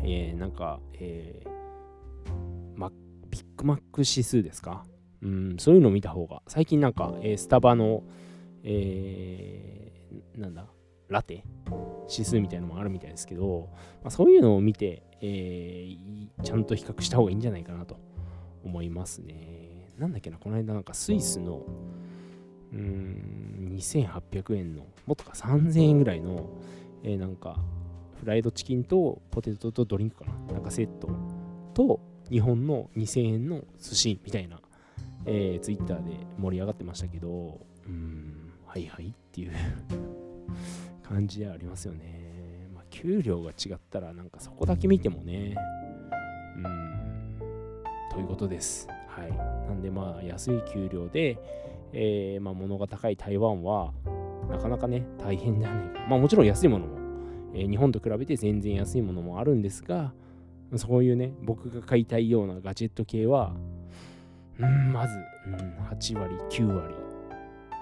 [0.04, 1.50] えー、なんか、えー、
[2.76, 2.92] ま、
[3.30, 4.86] ビッグマック指数ですか？
[5.22, 8.04] うん、そういうのを見た方が、最近なんか、えー、スタバの、
[8.64, 10.68] えー、なんだ、
[11.08, 11.44] ラテ？
[12.10, 13.70] 指数みたいなのもあるみたいですけど、
[14.02, 17.98] まあ、そういうのを見て、えー、ちゃんと比較した方がいいんじゃないかなと
[18.64, 19.92] 思いますね。
[19.98, 21.66] なんだっけな、この間なんかスイスの、
[22.74, 26.50] うーん、2800円の、もっとか3000円ぐらいの、
[27.04, 27.60] えー、なんか、
[28.20, 31.10] フライドチキンとポテトとドリンクかな、なんかセット
[31.74, 34.60] と、日本の2000円の寿司みたいな、
[35.26, 39.52] えー、ツイッターで盛り上がってましたけど、うーん、はいはいっていう
[41.02, 42.70] 感じでありますよね。
[42.76, 45.56] まあ、給料が違ったら、なんかそこだけ見てもね、
[46.58, 47.40] うん、
[48.12, 48.88] ということです。
[49.08, 49.32] はい。
[49.68, 51.38] なんで、まあ、安い給料で、
[51.94, 53.94] えー、まあ、物が高い台湾は、
[54.50, 56.06] なかなかね、大変じゃねえか。
[56.10, 56.98] まあ、もちろん安いものも、
[57.54, 60.14] えー、日本と比べて全然安いものもあるんですが、
[60.76, 63.56] そういうね、僕が買いたいようなガジェット系は、
[64.60, 66.96] ん、まず、うん、8割、9割、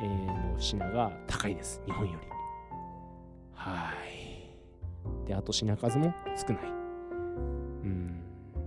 [0.01, 2.27] えー、の品が高いです、日本より。
[3.53, 3.93] は
[5.25, 5.27] い。
[5.27, 6.63] で、あと品数も少ない。
[7.83, 8.21] うん。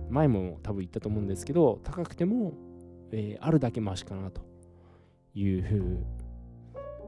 [0.09, 2.53] 前も多分言ったと思うんですけど、高くても、
[3.11, 4.50] えー、あるだけマシかなと
[5.33, 6.05] いうふう。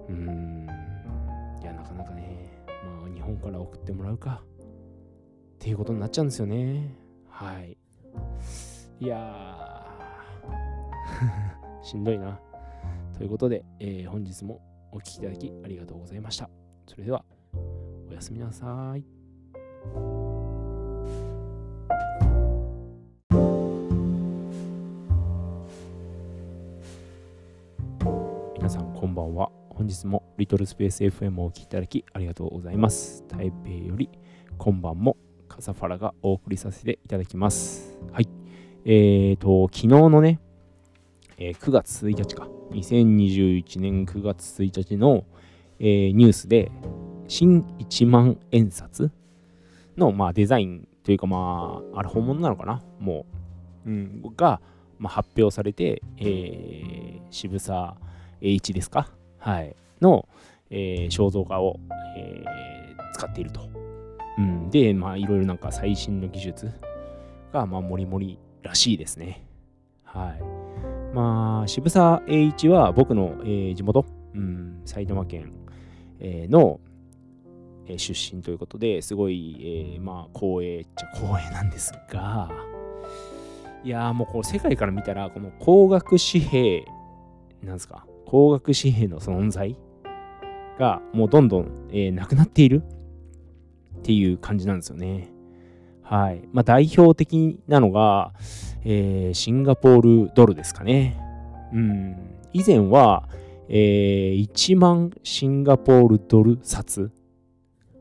[0.09, 0.67] うん。
[1.61, 4.43] いや、なかなかね、まあ、日本から送ってもらうか。
[5.55, 6.97] っていうことになっちゃうんですよね。
[7.29, 7.77] はい。
[8.99, 9.85] いや
[11.81, 12.39] しんどいな。
[13.17, 16.49] ということで、えー、本日もお聴きいただきありがとうございました。
[16.87, 17.23] それでは、
[18.09, 20.22] おやすみなさい。
[28.73, 29.51] さんこんばんは。
[29.69, 33.23] 本日もリトルスペース FM をお聴きいただきありがとうございます。
[33.27, 34.09] 台北より
[34.57, 35.15] 今晩も
[35.47, 37.99] カサファラがお送りさせていただきます。
[38.11, 38.27] はい。
[38.83, 40.39] えーと、昨日のね、
[41.37, 45.23] えー、9月1日か、2021年9月1日の、
[45.77, 46.71] えー、ニュースで、
[47.27, 49.11] 新一万円札
[49.97, 52.81] の、まあ、デザインというか、まあ、あれ本物なのかな？
[52.99, 53.27] も
[53.85, 54.61] う、うん、が、
[54.97, 57.97] まあ、発表されて、えー、渋沢
[58.43, 59.09] 栄一ですか？
[59.39, 59.75] はい。
[60.01, 60.27] の、
[60.69, 61.79] えー、肖像画を、
[62.15, 63.61] えー、使っていると。
[64.37, 66.71] うん、で、まあ、いろいろなんか最新の技術
[67.51, 69.47] が、まあ、もりもりらしいですね。
[70.03, 71.15] はい。
[71.15, 75.53] まあ、渋沢栄一は僕の、えー、地元、うん、埼玉県、
[76.19, 76.79] えー、の、
[77.85, 82.49] えー、出身ということですごい、えー、まあ光栄っちゃ光栄なんですが
[83.83, 86.85] いやーもうこう世界から見たらこの高額紙幣
[87.61, 88.05] なんですか？
[88.33, 89.77] 高額紙幣の存在
[90.79, 92.81] がもうどんどん、えー、なくなっている
[93.99, 95.31] っていう感じなんですよね。
[96.01, 96.41] はい。
[96.51, 98.33] まあ代表的なのが、
[98.85, 101.21] えー、シンガポールドルですかね。
[101.73, 102.35] うん。
[102.53, 103.29] 以前は、
[103.69, 107.11] えー、1万シンガポールドル札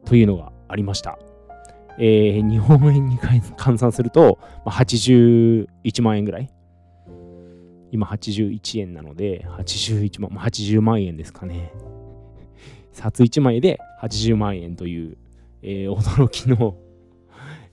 [0.06, 1.18] というのがありました。
[1.98, 5.66] えー、日本円に換算すると、まあ、81
[6.02, 6.50] 万円ぐらい。
[7.92, 11.72] 今81円なので、81万、まあ、80万円ですかね。
[12.90, 15.18] 札1枚で80万円という、
[15.62, 16.76] えー、驚きの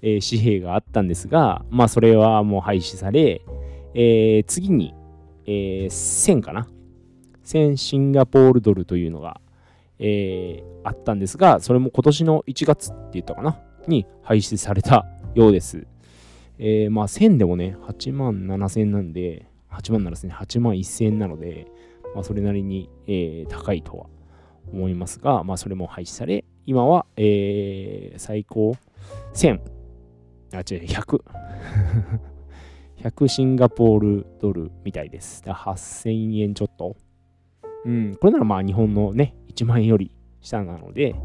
[0.02, 3.42] えー、紙幣があったんですが、まあそれはもう廃止され、
[3.94, 4.94] えー、次に、
[5.46, 6.70] えー、1000かな
[7.44, 9.42] ?1000 シンガポールドルというのが、
[10.00, 13.60] えー、あったんですが、それも今年の1月って言ったかな？
[13.88, 15.06] に廃止された
[15.36, 15.86] ようです。
[16.60, 21.68] えー、まあ1000でもね、8万7000なんで、8万7000、8万1000円なので、
[22.16, 24.08] まあそれなりに、えー、高いとは
[24.72, 28.76] 思いますが、まあそれも廃止され、今は、えー、最高
[29.34, 29.60] 1000、
[30.54, 31.24] あ、違う、100。
[33.02, 35.42] 100シンガポールドルみたいです。
[35.46, 36.98] 8000円ちょっと。
[37.86, 41.16] うん、これならまあ日本のね、1万円より下なので、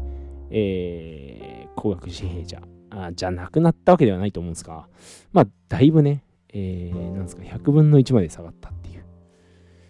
[0.51, 4.87] えー、高額紙幣じゃあじゃなくなったわけではないと思うんですが、
[5.33, 6.23] まあ、だいぶね、
[6.57, 9.03] えー、なんですか、100分の1まで下がったっていう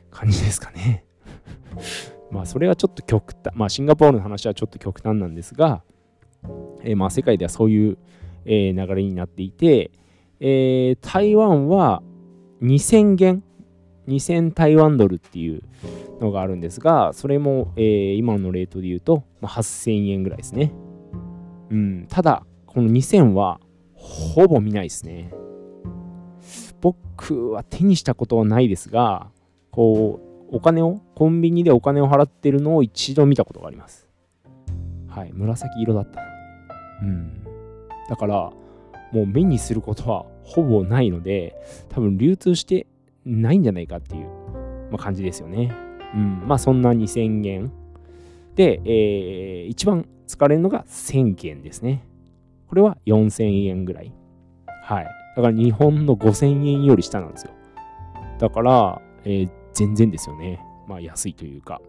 [0.09, 1.05] 感じですかね。
[2.31, 5.83] まあ、それはちょっと極端、まあ、シンガポールの話はちょっと極端なんですが、
[6.81, 7.97] えー、まあ、世界ではそういう、
[8.45, 9.91] えー、流れになっていて、
[10.39, 12.01] えー、台湾は
[12.63, 13.43] 2000元、
[14.07, 15.61] 2000台湾ドルっていう
[16.19, 20.73] のがあるんですが、それも、えー、今のレートで言うと、まあ、8000円ぐらいですね。
[21.69, 23.59] うん、ただ、この2000は
[23.93, 25.31] ほぼ見ないですね。
[26.85, 29.31] 僕は手にしたことはないですが、
[29.71, 30.19] こ
[30.51, 34.07] う、お金を、コンビニでお金を払ってるのを一度見たことがあります。
[35.07, 36.21] はい、紫色だった。
[37.01, 37.43] うん。
[38.07, 38.51] だから、
[39.11, 41.55] もう目にすることはほぼないので、
[41.89, 42.85] 多分流通して
[43.25, 45.75] ないんじゃないかっていう、感じですよね。
[46.13, 47.71] うん、まあそんな2000元。
[48.53, 52.05] で、えー、一番使われるのが1000件ですね。
[52.67, 54.13] これは4000円ぐらい。
[54.83, 55.24] はい。
[55.35, 57.51] だから日本の5000円より下なんですよ。
[58.39, 60.61] だから、えー、全然ですよね。
[60.87, 61.81] まあ安いというか。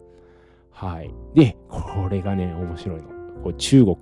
[0.71, 1.11] はい。
[1.33, 3.07] で、これがね、面白いの。
[3.43, 3.97] こ中国。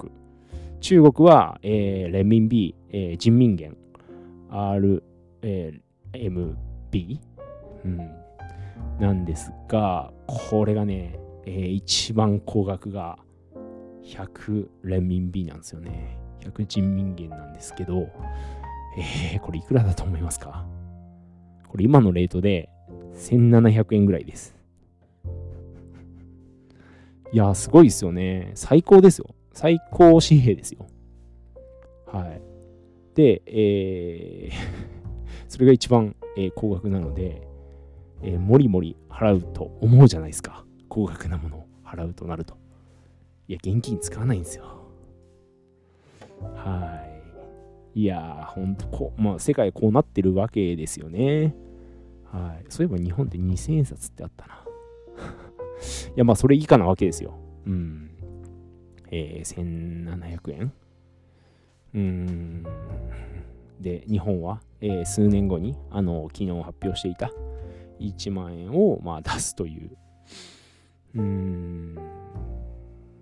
[0.81, 3.77] 中国は、えー、レミンビ、えー、人民元、
[4.49, 5.01] RMB、
[5.41, 7.19] えー、
[7.85, 7.97] うん、
[8.99, 13.17] なんですが、これがね、えー、一番高額が
[14.03, 16.17] 100レミンビなんですよね。
[16.41, 18.07] 100人民元なんですけど、
[18.97, 20.65] えー、これいくらだと思いますか？
[21.67, 22.69] これ今のレートで
[23.15, 24.55] 1700円ぐらいです。
[27.31, 28.51] いや、すごいですよね。
[28.55, 29.35] 最高ですよ。
[29.53, 30.87] 最高紙幣ですよ。
[32.05, 32.41] はい。
[33.15, 34.53] で、えー
[35.47, 37.47] それが一番、えー、高額なので、
[38.21, 40.65] えー、もりもり払うと思うじゃないですか。
[40.89, 42.57] 高額なものを払うとなると。
[43.47, 44.65] いや、現金使わないんですよ。
[46.55, 47.14] はい。
[47.95, 51.55] いやー、ほんとこう、まあ、世界こうなってるわけですよね。
[52.25, 52.65] はい。
[52.67, 54.65] そういえば日本って2000円札ってあったな。
[56.15, 57.35] いや、まあ、それ以下なわけですよ。
[57.65, 58.09] うん。
[59.11, 60.73] えー、1700円
[61.93, 62.63] うーん。
[63.79, 67.31] で、日本は、えー、数年後に、あの、昨日発表していた
[68.01, 69.91] 1万円を、まあ、出すという。
[71.15, 71.97] うーん。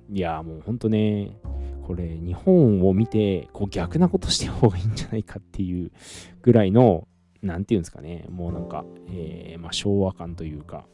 [0.09, 1.37] いや、もうほんとね、
[1.85, 5.91] これ、日本を見て、こう逆なことして方がいいんじゃないかっていう
[6.41, 7.07] ぐらいの、
[7.41, 10.85] なんていうんですかね、もうなんか、えー、まあ、昭和感というか、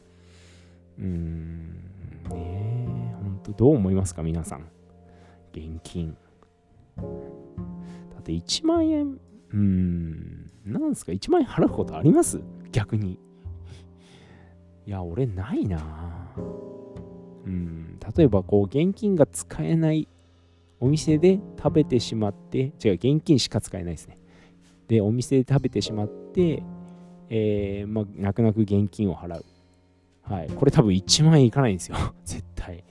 [0.98, 1.72] うーん、
[2.30, 4.66] ねえ、ほんとどう思いますか、皆さん。
[5.52, 6.16] 現金。
[6.96, 7.02] だ
[8.18, 12.40] って1万円、うーん、なんですか、1万円払うことあります？
[12.72, 13.18] 逆に。
[14.86, 16.32] いや、俺ないな。
[17.46, 20.08] うん、例えばこう、現金が使えない
[20.80, 24.16] お店で食べてしまって、違う、現金しか使えないですね。
[24.88, 26.62] で、お店で食べてしまって、
[27.28, 29.44] えー、まあ、泣く泣く現金を払う。
[30.22, 30.50] はい。
[30.50, 31.96] これ多分1万円いかないんですよ。
[32.24, 32.82] 絶対。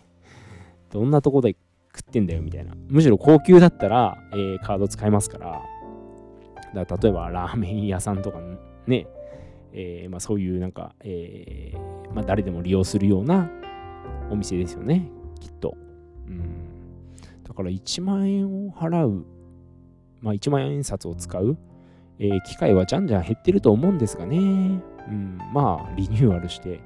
[0.91, 1.55] どんなとこで
[1.95, 2.73] 食ってんだよ、みたいな。
[2.87, 5.61] むしろ高級だったら、えー、カード使えますから。
[6.75, 8.39] だから例えば、ラーメン屋さんとか
[8.85, 9.07] ね、
[9.73, 13.49] えー、まあ、そういうなんか、えー、まあ、誰でも利用するような
[14.29, 15.75] お店ですよね、きっと。
[16.27, 16.68] うん
[17.59, 19.25] から1万円を払う、
[20.21, 21.57] まあ、1万円札を使う、
[22.17, 24.41] えー、機会はじゃんじゃん減ってると思うんですがね、う
[25.11, 26.79] ん、まあリニューアルして、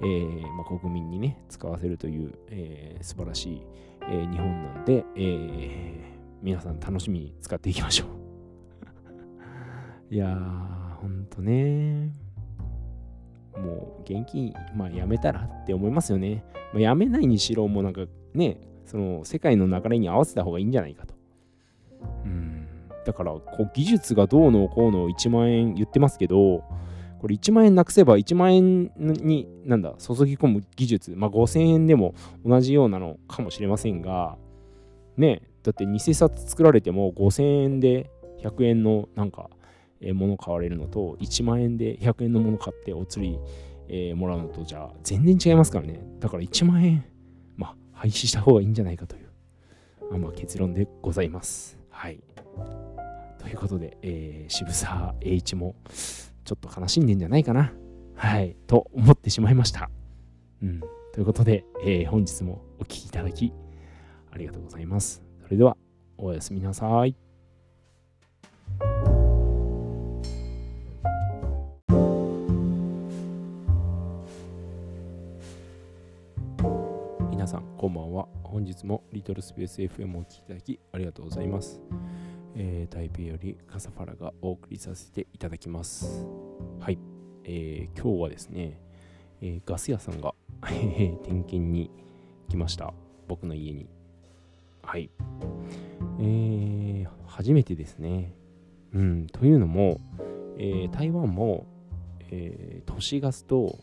[0.00, 3.62] えーまあ、国民にね使わせるという、えー、素晴らしい、
[4.02, 8.08] えー、日本なんで、え、皆さん楽しみに使っていきましょう。
[10.14, 12.12] いやーほんとね。
[13.56, 16.42] もう現金、まあ、やめたらって思いますよね。
[16.72, 21.14] まあ、やめないにしろ、もうなんかね、その世界の流れに合わせた方がいいんじゃないかと。
[22.24, 22.66] うん。
[23.04, 26.64] だから、こう技術がどうのこうの1万円言ってますけど、
[27.20, 32.14] これ1万円なくせば1万円に、なんだ、注ぎ込む技術、まあ5000円でも
[32.44, 34.36] 同じようなのかもしれませんが、
[35.16, 38.10] ね、だって偽札作られても5000円で
[38.42, 39.50] 100円のなんか、
[40.00, 43.38] えー、物買われるのと、1万円で100円のもの買ってお釣り、
[43.88, 46.04] えー、もらうのとじゃあ全然違いますからね。
[46.18, 47.04] だから1万円
[48.02, 49.28] 廃止した方がいいんじゃないかという、
[50.12, 51.78] あまあ、結論でございます。
[51.88, 52.18] はい。
[53.38, 55.76] ということで、えー、渋沢栄一も
[56.44, 57.72] ちょっと悲しんでんじゃないかな。
[58.16, 58.56] はい。
[58.66, 59.88] と思ってしまいました。
[60.60, 60.80] うん。
[61.12, 63.52] ということで、えー、本日もお聴きいただき
[64.32, 65.22] ありがとうございます。
[65.44, 65.76] それでは、
[66.18, 67.14] おやすみなさい。
[77.82, 78.28] こんばんは。
[78.44, 81.80] 本日もリトルスペース FM をお聴きいただきありがとうございます。
[82.54, 86.24] えー、台北よりカサファラがお送りさせていただきます。
[86.78, 86.98] はい、
[87.42, 88.78] えー、今日はですね、
[89.40, 91.90] えー、ガス屋さんが 点検に
[92.48, 92.94] 来ました。
[93.26, 93.88] 僕の家に。
[94.84, 95.10] はい。
[96.20, 98.32] えー、初めてですね。
[98.92, 100.00] うん、というのも、
[100.56, 101.66] えー、台湾も、
[102.30, 103.76] えー、都市ガスと、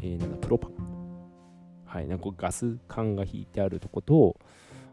[0.00, 0.99] えー、なんだ、プロパン。
[1.90, 4.36] はい、なんかガス管が引いてあるとこと、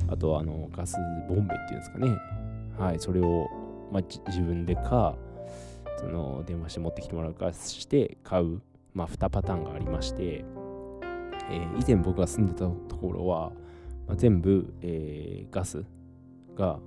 [0.08, 0.98] あとあのガス
[1.30, 2.18] ボンベっていうんですかね。
[2.80, 3.48] はい、それを、
[3.92, 5.16] まあ、自分でか、
[6.00, 8.64] その電話して持ってきてもらうかして買う、
[8.96, 13.52] まあ、2パターンがありまして、えー、以前僕が住んでたところは、
[14.08, 15.86] まあ、全部、えー、ガス
[16.56, 16.80] が、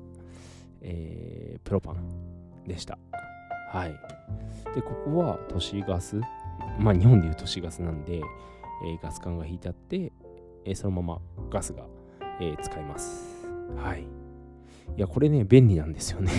[0.80, 2.98] えー、プロパンでした。
[3.70, 3.94] はい。
[4.74, 6.20] で、ここは都市ガス、
[6.80, 8.20] まあ日本でいう都市ガスなんで、
[8.86, 10.12] え、ガス管が引いてあって、
[10.64, 11.20] え、そのまま
[11.50, 11.84] ガスが、
[12.40, 13.46] え、使えます。
[13.76, 14.02] はい。
[14.96, 16.32] いや、これね、便利なんですよね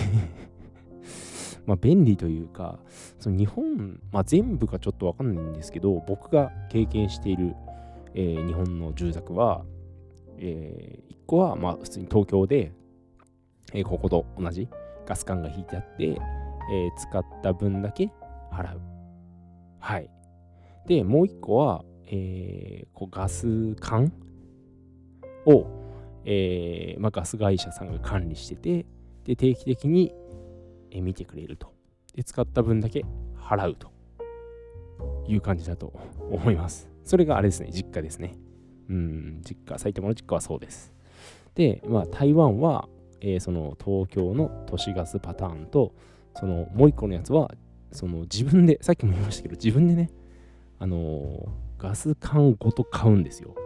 [1.66, 2.78] まあ便利というか、
[3.18, 7.54] その日本、まあ全部かちょっとわかんないんですけど、僕が経験している、
[8.14, 9.64] えー、日本の住宅は、
[10.38, 12.72] えー、1個はまあ普通に東京で、
[13.72, 14.68] えー、ここと同じ
[15.06, 18.10] ガス管が引いてあって、えー、使った分だけ
[18.50, 18.80] 払う。
[19.78, 20.10] はい。
[20.86, 21.84] で、もう1個は、
[22.14, 24.12] えー、こうガス管
[25.46, 25.66] を、
[26.26, 28.84] えーまあ、ガス会社さんが管理してて、
[29.24, 30.12] で、定期的に、
[30.90, 31.72] えー、見てくれると。
[32.14, 33.90] で、使った分だけ払うと
[35.26, 35.94] いう感じだと
[36.30, 36.90] 思います。
[37.02, 38.36] それがあれですね、実家ですね。
[38.90, 40.92] うん、実家、埼玉の実家はそうです。
[41.54, 42.90] で、まあ、台湾は、
[43.22, 45.94] えー、その東京の都市ガスパターンと、
[46.36, 47.50] そのもう一個のやつは、
[47.90, 50.10] その自分で、さっきも言いましたけど、自分でね、
[50.78, 51.48] あのー、
[51.82, 53.56] ガス管ごと買うんですよ。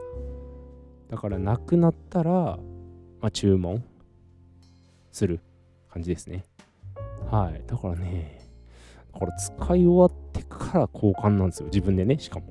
[1.11, 2.33] だから、なくなったら、
[3.21, 3.85] まあ、注文
[5.13, 5.41] する
[5.91, 6.47] 感じですね。
[7.31, 7.63] はい。
[7.67, 8.41] だからね、
[9.13, 11.67] これ使い終わってから交換なんですよ。
[11.67, 12.47] 自分でね、しかも。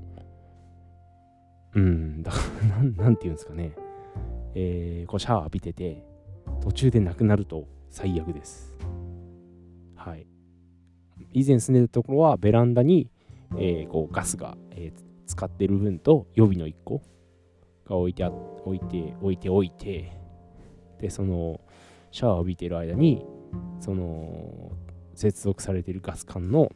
[1.74, 2.38] うん、だか
[2.70, 3.72] らな、なんていうんですかね。
[4.53, 6.05] えー、こうシャワー浴びてて、
[6.61, 8.74] 途中でなくなると最悪です。
[9.95, 10.28] はい。
[11.34, 13.09] 以前住んでたところはベランダに、
[13.57, 15.04] えー、こうガスが、えー、
[15.36, 17.01] 使ってる分と予備の1個
[17.88, 20.11] が置いてあ置いて置いておいて
[20.99, 21.61] でその
[22.11, 23.25] シャワーを浴びてる間に
[23.79, 24.71] その
[25.13, 26.71] 接続されてるガス管の、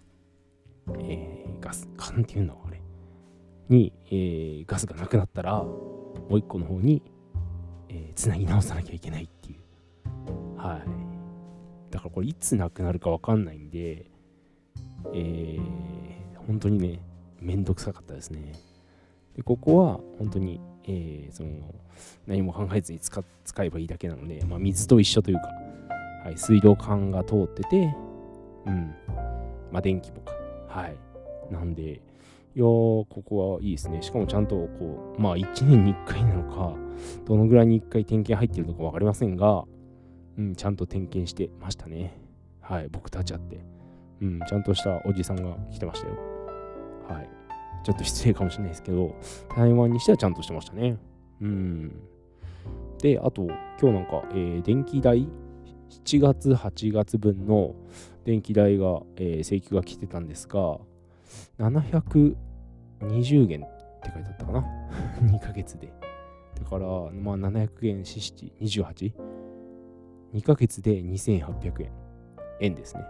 [0.99, 2.82] えー、ガス管っていうのあれ
[3.70, 7.01] に、えー、ガスがなくなったらもう1個の方に
[7.89, 10.57] えー、つなぎ直さなきゃいけないっていう。
[10.57, 11.91] はい。
[11.91, 14.05] だからこれいつなくなるかわかんないんで、
[15.14, 15.62] えー、
[16.47, 17.01] 本当にね、
[17.42, 18.54] めんどくさかったですね。
[19.36, 21.50] で、ここは本当に、えー、その、
[22.28, 23.24] 何も考えずに使
[23.64, 25.50] えばいいだけなので、まあ、水と一緒というか、
[26.24, 27.96] はい、水道管が通ってて、
[28.66, 28.94] うん、
[29.72, 30.34] まあ、電気もか。
[30.68, 30.98] はい。
[31.52, 32.02] なんで、
[32.56, 34.02] いやここはいいですね。
[34.02, 36.76] しかもちゃんとこう、まあ1年に1回なのか、
[37.26, 39.66] どのぐらいに1回点検入ってるのか分かりませんが、
[40.38, 42.20] うん、ちゃんと点検してましたね。
[42.60, 43.60] はい、僕たちあって。
[44.22, 46.39] うん、ちゃんとしたおじさんが来てましたよ。
[47.14, 47.30] はい。
[47.84, 49.16] ちょっと失礼かもしれないですけど、
[49.55, 50.97] 台湾にしてはちゃんとしてましたね。
[51.41, 51.91] うん。
[53.01, 53.43] で、あと、
[53.82, 55.28] 今日なんか、えー、電気代、
[55.89, 57.74] 7月、8月分の
[58.26, 60.78] 電気代が、えー、請求が来てたんですが、
[61.57, 64.66] 720元って書いてあったかな
[65.24, 65.91] ?2 ヶ月で。
[66.55, 69.14] だから、まあ700元四七28。
[70.34, 71.91] 2ヶ月で2800円。
[72.62, 73.03] 円ですね。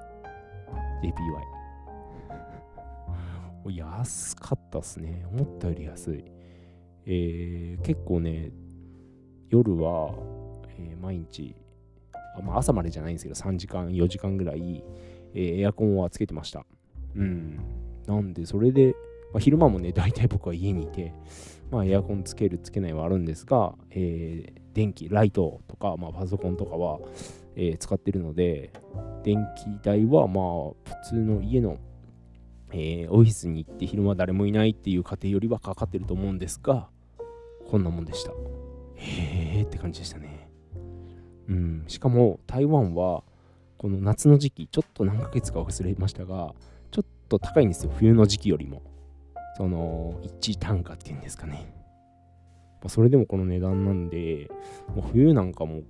[1.03, 1.58] JPY。
[3.67, 5.25] 安かったっすね。
[5.31, 6.23] 思ったより安い。
[7.05, 8.51] えー、結構ね、
[9.49, 10.13] 夜は、
[10.77, 11.55] えー、毎日、
[12.37, 14.83] あまあ、朝までじゃないんですけど、3時間、4時間ぐらい、
[15.33, 16.65] えー、エアコンはつけてました。
[17.15, 17.59] うん。
[18.07, 18.95] なんで、それで、
[19.33, 21.13] まあ、昼間もね、大体僕は家にいて、
[21.71, 26.99] まあ、エアコンつける、つけないはあるんですが、えー、電気、ライトとか、まあ、パソコンとかは、
[27.55, 28.71] えー、使ってるので、
[29.23, 31.77] 電気代は、まあ、普通の家の、
[32.71, 36.87] えー、オフィスに行って昼間誰もいないっていう家庭よりはかかってると思うんですが、
[37.69, 38.31] こんなもんでした。
[38.95, 40.49] へーって感じでしたね。
[41.47, 43.23] うん、しかも台湾は
[43.77, 46.53] この夏の時期、ちょっと何ヶ月か忘れましたが、
[46.91, 48.81] ちょっと高いんですよ、冬の時期よりも。
[49.55, 51.73] その、1単価っていうんですかね。
[52.81, 54.49] まあ、それでもこの値段なんで、
[54.93, 55.81] もう冬なんかも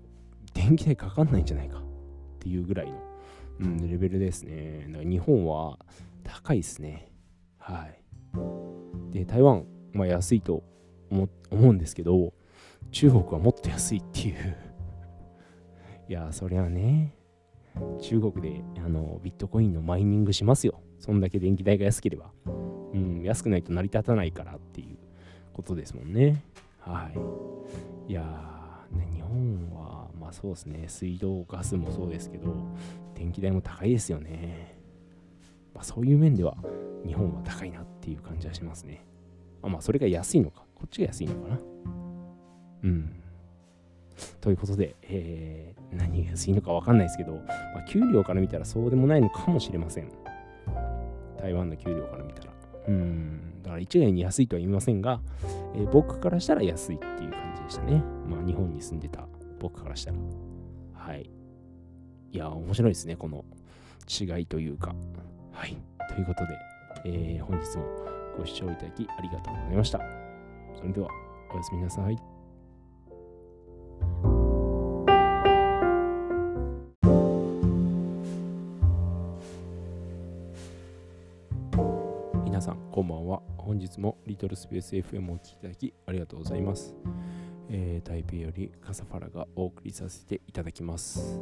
[0.54, 1.82] 電気代かかんないんじゃないかっ
[2.40, 2.98] ていうぐらいの、
[3.62, 4.86] うん、レベルですね。
[4.90, 5.80] だから日本は
[6.30, 7.12] 高いですね。
[7.58, 9.12] はい。
[9.12, 10.64] で、台湾、まあ、安いと
[11.10, 12.34] 思思うんですけど、
[12.92, 14.56] 中国はもっと安いっていう
[16.10, 17.14] いや、そりゃね、
[18.02, 20.82] 中国であのビットコインのマイニングしますよ。
[20.98, 22.32] そんだけ電気代が安ければ。
[22.94, 24.98] うん、安くないと成り立たないからっていう
[25.54, 26.44] ことですもんね。
[26.80, 27.12] は
[28.08, 28.12] い。
[28.12, 32.56] いやー、ね、日本は、まあそうですね、水道、ガスもそうですけど、
[33.14, 34.79] 電気代も高いですよね。
[35.74, 36.56] まあ、そういう面では、
[37.06, 39.06] 日本は高いなっていう感じはしますね。
[39.62, 40.64] あまあ、それが安いのか。
[40.76, 41.60] こっちが安いのかな。
[42.84, 43.16] うん。
[44.42, 47.42] ということで、えー、何が安いのか分かんないですけど、ま
[47.80, 50.12] あ、給料から見たらそうでもないのかもしれません。
[51.38, 52.52] 台湾の給料から見たら。
[52.88, 53.62] うん。
[53.64, 55.22] だから一概に安いとは言いませんが、
[55.76, 58.04] えー、僕からしたら安いっていう感じでしたね。
[58.28, 59.28] まあ、日本に住んでた
[59.60, 60.18] 僕からしたら。
[60.94, 61.30] はい。
[62.32, 63.46] いや、面白いですね、この
[64.10, 64.96] 違いというか。
[65.60, 65.76] はい。
[66.08, 66.58] ということで、
[67.04, 67.84] えー、本日も
[68.38, 70.00] ご視聴いただきありがとうございました。
[70.74, 71.10] それでは、
[71.54, 72.18] おやすみなさい。
[82.46, 83.42] 皆さん、こんばんは。
[83.58, 86.96] 本日もリトルスペース FM をお聴きいただきありがとうございます。
[87.70, 91.42] えー、台北よりカサファラがお送りさせていただきます。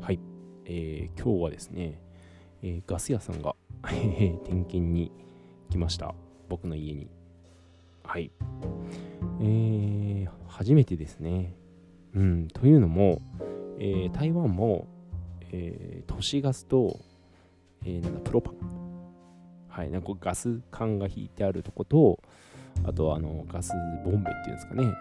[0.00, 0.20] はい。
[0.66, 2.05] えー、今日はですね、
[2.62, 3.54] えー、ガス屋さんが
[4.44, 5.12] 点検に
[5.70, 6.14] 来ました。
[6.48, 7.08] 僕の家に。
[8.04, 8.30] はい。
[9.40, 11.54] えー、初めてですね。
[12.14, 13.20] うん、というのも、
[13.78, 14.86] えー、台湾も、
[15.52, 16.98] えー、都市ガスと、
[17.84, 18.54] えー、なんだ、プロパン。
[19.68, 22.18] はい、なんかガス管が引いてあるとこと、
[22.84, 23.72] あとあのガス
[24.04, 24.92] ボンベっていうんですかね。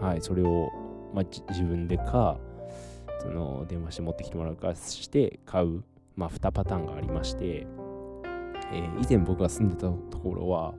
[0.00, 0.70] はい、それを、
[1.12, 2.38] まあ、自分でか、
[3.20, 5.82] その電話して持ってきてもらうかして買う、
[6.16, 10.72] まあ、2パターンがありまして、えー、以前僕が住んでたところは、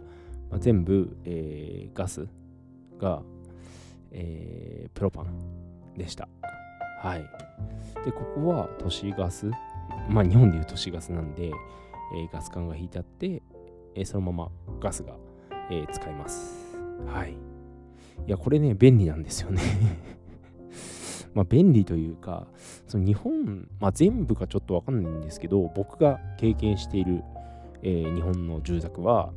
[0.49, 2.27] まあ、全部、えー、ガス
[2.99, 3.21] が、
[4.11, 6.27] えー、プロパンでした。
[7.01, 7.25] はい。
[8.05, 9.49] で、ここは都市ガス。
[10.09, 13.41] まあ、日本でいう都市ガスなんで、えー、ガス管が引いてあって、
[13.95, 15.13] えー、そのままガスが、
[15.69, 16.77] えー、使えます。
[17.07, 17.33] はい。
[17.33, 17.35] い
[18.27, 19.61] や、これね、便利なんですよね
[21.33, 22.47] まあ、便利というか、
[22.87, 27.23] その日本、まあ、全部がちょっとわかんないんですけど、僕が経験している、
[27.81, 29.33] えー、日本の住宅は、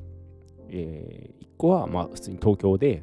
[0.68, 3.02] えー、1個は、まあ、普通に東京で、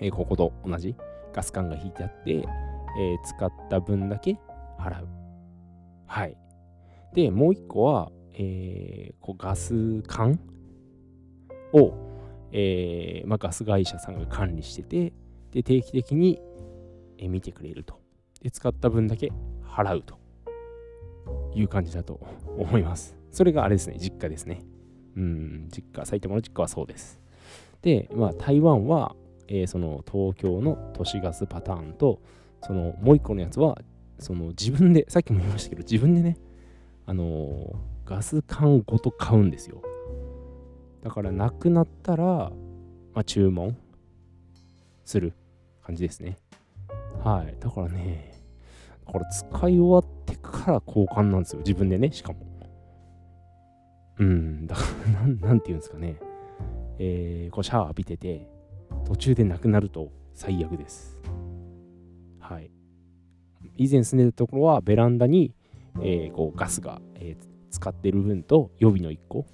[0.00, 0.96] えー、ここと同じ
[1.32, 4.38] ガス管が引いてあって、えー、使った分だけ
[4.78, 5.08] 払う。
[6.06, 6.36] はい。
[7.14, 10.38] で、もう一個は、えー、こうガス管
[11.72, 11.94] を、
[12.52, 15.12] えーまあ、ガス会社さんが管理してて、
[15.52, 16.40] で、定期的に、
[17.28, 18.00] 見てくれると。
[18.42, 19.30] で、使った分だけ
[19.64, 20.18] 払うと
[21.54, 22.20] いう感じだと
[22.58, 23.16] 思います。
[23.30, 24.62] それがあれですね、実家ですね。
[25.16, 27.20] うん、実家、埼玉の実家はそうです。
[27.82, 29.14] で、まあ、台湾は、
[29.48, 32.20] えー、その東京の都市ガスパターンと、
[32.62, 33.78] そのもう一個のやつは、
[34.18, 36.36] その自分で、さっきも言いましたけど、自分でね、
[37.06, 39.82] あのー、ガス管ごと買うんですよ。
[41.02, 42.52] だからなくなったら、ま
[43.16, 43.76] あ、注文
[45.04, 45.34] する
[45.82, 46.38] 感じですね。
[47.24, 47.56] はい。
[47.60, 48.32] だからね、
[49.04, 51.60] これ使い終わってから交換なんですよ。
[51.60, 52.38] 自分でね、しかも。
[54.18, 56.16] うん、だからなん、なんていうんですかね。
[56.98, 58.48] えー、こうシャワー浴びてて、
[59.04, 61.20] 途中でなくなると最悪です。
[62.40, 62.70] はい。
[63.76, 65.54] 以前住んでたところはベランダに、
[66.00, 69.46] えー、こうガスが、えー、使ってる分と予備の1個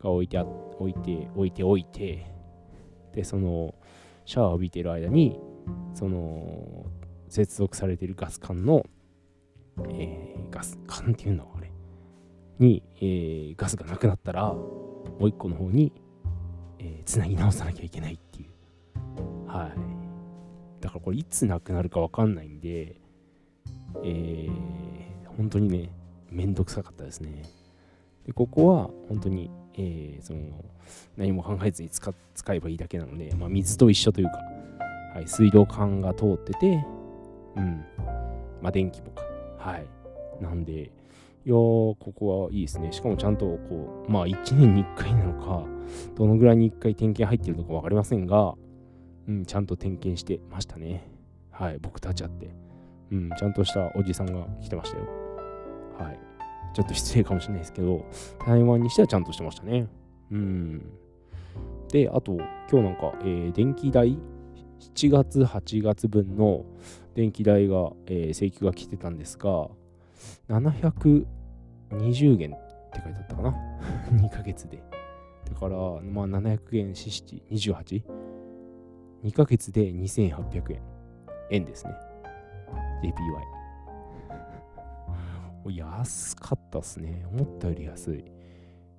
[0.00, 2.26] が置いて置いて置いておいて
[3.14, 3.74] でその
[4.24, 5.38] シャワー浴びてる間に
[5.94, 6.86] その
[7.28, 8.84] 接続されているガス管の、
[9.90, 11.70] えー、ガス管っていうのはあれ？
[12.58, 15.92] に、えー、ガスがなくなったらもう1個の方に、
[16.78, 19.72] えー、つなぎ直さなきゃいけないっていうはい。
[20.80, 22.96] だからこれいつなくなるかわかんないんで、
[24.02, 24.50] えー、
[25.36, 25.90] 本当にね、
[26.30, 27.42] めんどくさかったですね。
[28.26, 30.40] で、ここは本当に、えー、その、
[31.16, 34.40] 何も考えずに使使えばいいだけなので、まあ、水と一緒というか、
[35.14, 36.84] はい、水道管が通ってて、
[37.56, 37.84] うん、
[38.62, 39.22] まあ、電気もか。
[39.58, 39.86] はい。
[40.40, 40.90] なんで、
[41.44, 42.92] いやここはいいですね。
[42.92, 45.66] しかもちゃんと、こう、まあ、1年に1回なのか、
[46.16, 48.54] どのぐらいに1回点検入ってるのか分かりませんが、
[49.28, 51.08] うん、ちゃんと点検してましたね。
[51.50, 52.50] はい、僕たちあって。
[53.10, 55.04] うん、ちゃんとしたおじさんが来てましたよ。
[55.98, 56.18] はい。
[56.74, 58.06] ちょっと失礼かもしれないですけど、
[58.46, 59.86] 台湾にしてはちゃんとしてましたね。
[60.30, 60.82] うん。
[61.90, 62.32] で、あと、
[62.70, 64.18] 今日なんか、えー、電気代、
[64.94, 66.64] 7月、8月分の
[67.14, 69.68] 電気代が、えー、請求が来てたんですが、
[70.48, 71.26] 720
[72.36, 73.54] 元って書いてあったかな
[74.12, 74.82] ?2 ヶ月で。
[75.48, 78.02] だから、まあ、700円支出 28?
[79.24, 80.82] 2ヶ月で2800円。
[81.50, 81.92] 円ですね。
[83.02, 83.12] JPY。
[85.76, 87.24] 安かったっすね。
[87.30, 88.24] 思ったより安い。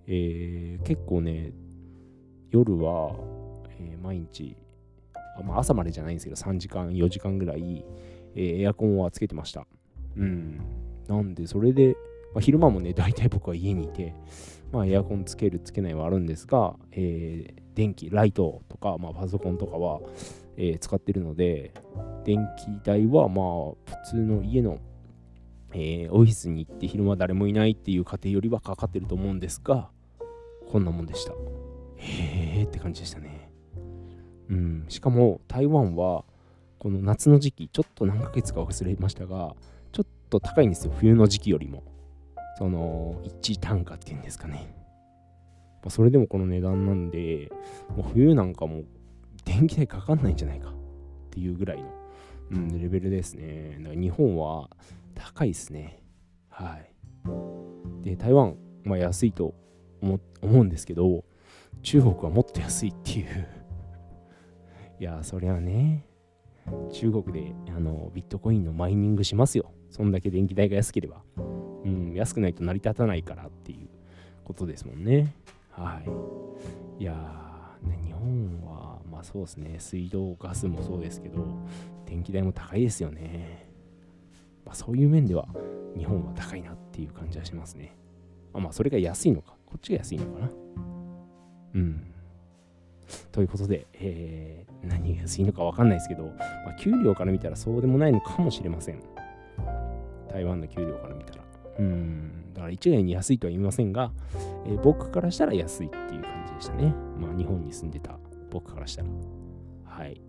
[0.08, 1.52] えー、結構ね、
[2.52, 3.16] 夜は、
[3.80, 4.56] えー、毎日、
[5.42, 7.86] まあ、朝までじゃないんですけど、3時間、4時間ぐらい、
[8.36, 9.66] えー、エアコンはつけてました。
[10.18, 10.60] うん。
[11.08, 11.96] なんで、それで、
[12.34, 14.14] まあ、昼間もね、大体僕は家にいて、
[14.72, 20.02] まあ、エアコンつける、つけないはあるんですが、えー、電気、ライトとか、まあ、パソコンとかは、
[20.58, 21.72] えー、使ってるので、
[22.26, 23.46] 電気代はまあ、
[23.86, 24.80] 普通の家の、
[25.74, 29.90] えー、オフィスに行って昼間誰もいないっていう家庭よりはかかってると思うんですが、
[30.72, 31.34] こんなもんでした。
[31.98, 33.33] へーって感じでしたね。
[34.50, 36.26] うん、しかも台湾は
[36.80, 39.56] この夏の時期、ちょっと何ヶ月か忘れましたが、
[39.92, 41.84] ちょっと高いんですよ、冬の時期よりも。
[42.58, 44.76] その、一単価っていうんですかね。
[45.84, 47.52] ま、それでもこの値段なんで、
[47.96, 48.84] もう冬なんかも
[49.46, 50.74] 電気代かかんないんじゃないかっ
[51.32, 51.90] ていうぐらいの、
[52.52, 53.78] うん、レベルですね。
[53.80, 54.70] だから日本は
[55.16, 56.04] 高いですね。
[56.50, 58.04] はい。
[58.04, 59.54] で、台湾、まあ、安いと
[60.02, 61.24] 思うんですけど、
[61.82, 63.48] 中国はもっと安いっていう
[65.00, 66.06] いや、そりゃね、
[66.92, 69.72] 中国であのビットコインのマイニングしますよ。
[69.90, 71.22] そんだけ電気代が安ければ。
[71.84, 73.90] うん、安くないと成り立たないからっていう
[74.44, 75.36] ことですもんね。
[75.70, 76.02] は
[77.00, 77.04] い。
[77.04, 77.14] いや、
[77.84, 81.46] ね、日本は、まあそうですね、水道、ガスもそうですけど、
[82.06, 83.70] 電気代も高いですよね。
[84.66, 85.48] まあそういう面では、
[85.98, 87.98] 日本は高いなっていう感じはしますね。
[88.54, 89.56] あまあそれが安いのか。
[89.66, 90.52] こっちが安いのかな。
[91.76, 92.13] うん。
[93.32, 99.02] ということで、えー、何が安いのか分かんないですけど、まあ、給料から見たらそうでもないのかもしれません。
[100.30, 101.44] 台湾の給料から見たら。
[101.80, 104.12] うん、だから一概に安いとは言いませんが、
[104.66, 106.94] えー、僕からしたら安いっていう感じでしたね。
[107.20, 108.18] まあ日本に住んでた
[108.52, 109.10] 僕からしたら。
[109.86, 110.22] はい。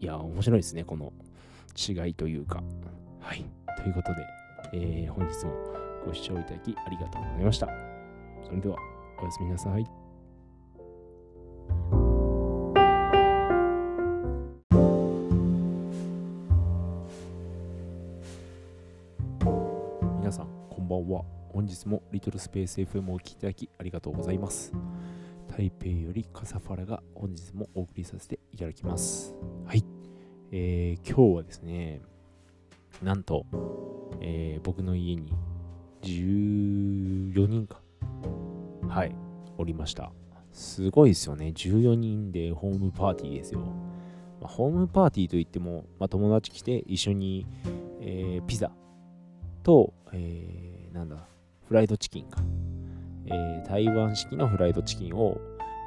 [0.00, 1.12] いや、面白いですね、この
[1.76, 2.62] 違いというか。
[3.20, 3.44] はい。
[3.76, 4.26] ということで、
[4.72, 5.52] えー、本日も
[6.06, 7.68] ご視聴いただきありがとうございました。
[8.44, 8.76] それでは、
[9.20, 9.99] おやすみなさい。
[20.20, 21.24] 皆さんこんばんは。
[21.52, 24.72] 本日もリトルスペース FM をお聴きいただきありがとうございます。
[25.48, 29.34] 台北よりカサファラが本日もお送りさせていただきます。
[29.66, 29.84] はい。
[30.52, 32.00] えー、今日はですね、
[33.02, 33.44] なんと、
[34.20, 35.32] えー、僕の家に
[36.02, 37.80] 14人か。
[38.88, 39.14] はい、
[39.58, 40.12] おりました。
[40.52, 41.52] すごいですよね。
[41.54, 43.60] 14人でホームパーティーですよ。
[44.40, 47.46] まあ、ホームパーティーといっても、まあ、友達来て一緒に、
[48.00, 48.70] えー、ピザ
[49.62, 51.28] と、えーなんだ、
[51.68, 52.42] フライドチキンか。
[53.26, 55.40] えー、台湾式のフライドチキンを、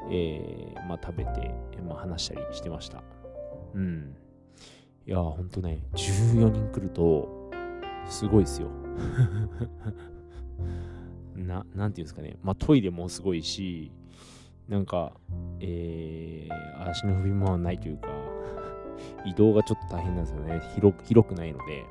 [0.10, 1.54] えー、まあ、食べて、
[1.88, 3.04] まあ、話したりしてました。
[3.74, 4.16] うん。
[5.06, 7.52] いやほんとね、14人来ると、
[8.08, 8.70] すごいですよ。
[11.36, 12.38] な、なんていうんですかね。
[12.42, 13.92] まあ、トイレもすごいし、
[14.68, 15.14] なんか、
[15.60, 18.10] えー、足の踏みもないというか、
[19.26, 20.62] 移動がちょっと大変なんですよね。
[20.76, 21.86] 広広くないので。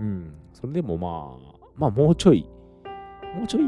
[0.00, 0.34] うん。
[0.52, 2.46] それでもまあ、まあもうちょい、
[3.36, 3.62] もうちょい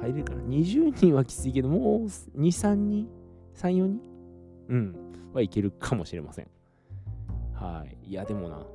[0.00, 0.42] 入れるかな。
[0.42, 3.08] 20人はきついけど、もう2、3人
[3.54, 4.00] ?3、4人？
[4.68, 4.96] うん。
[5.32, 6.48] はいけるかもしれません。
[7.52, 8.10] はい。
[8.10, 8.66] いや、でもな。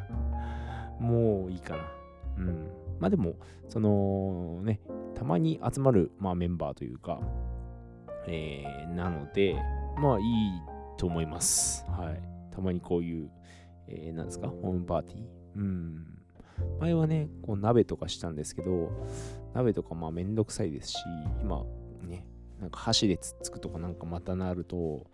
[0.98, 1.82] もういいかな。
[2.38, 2.68] うん。
[2.98, 3.34] まあでも、
[3.68, 4.80] そのね、
[5.14, 7.20] たまに集まる、まあ、メンバーというか、
[8.26, 9.56] えー、なので、
[9.96, 10.24] まあいい
[10.96, 11.84] と思います。
[11.88, 12.22] はい。
[12.54, 13.30] たまにこういう、
[13.88, 15.20] えー、なんですか、ホームパーティー？
[15.56, 16.06] うん。
[16.80, 18.92] 前はね、こう鍋とかしたんですけど、
[19.54, 20.98] 鍋とかまあめんどくさいですし、
[21.42, 21.64] 今
[22.02, 22.26] ね、
[22.60, 25.06] なんか箸でつっつくとかなんかまたなると、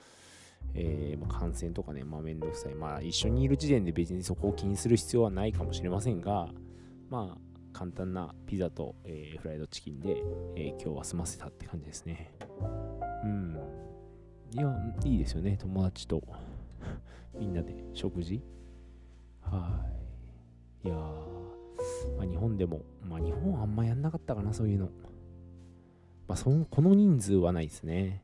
[0.74, 2.74] えー、まあ、感染とかね、まあめんどくさい。
[2.74, 6.48] まあ一緒にいる時点で別にそこを気にする必要はないかもしれませんが、
[7.08, 7.38] まあ
[7.80, 10.22] 簡単なピザと、えー、フライドチキンで、
[10.54, 12.30] えー、今日は済ませたって感じですね。
[13.24, 13.58] うん。
[14.50, 14.70] いや、
[15.02, 16.22] いいですよね、友達と
[17.40, 18.42] みんなで食事。
[19.40, 19.82] は
[20.84, 20.88] い。
[20.88, 24.90] いやー、まあ、日本でも、まあ、日本はあんまやんなかったかな、そういうの。
[26.28, 28.22] まあ、そのこの人数はないですね。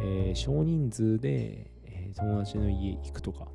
[0.00, 3.46] えー、少人数で、えー、友達の家行くとか。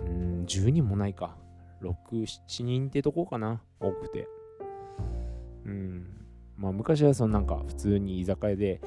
[0.00, 1.36] うん、10人もないか。
[1.82, 4.28] 6、7人ってとこかな、多くて。
[5.64, 6.06] うん。
[6.56, 8.80] まあ、昔はそのなんか普通に居酒屋で、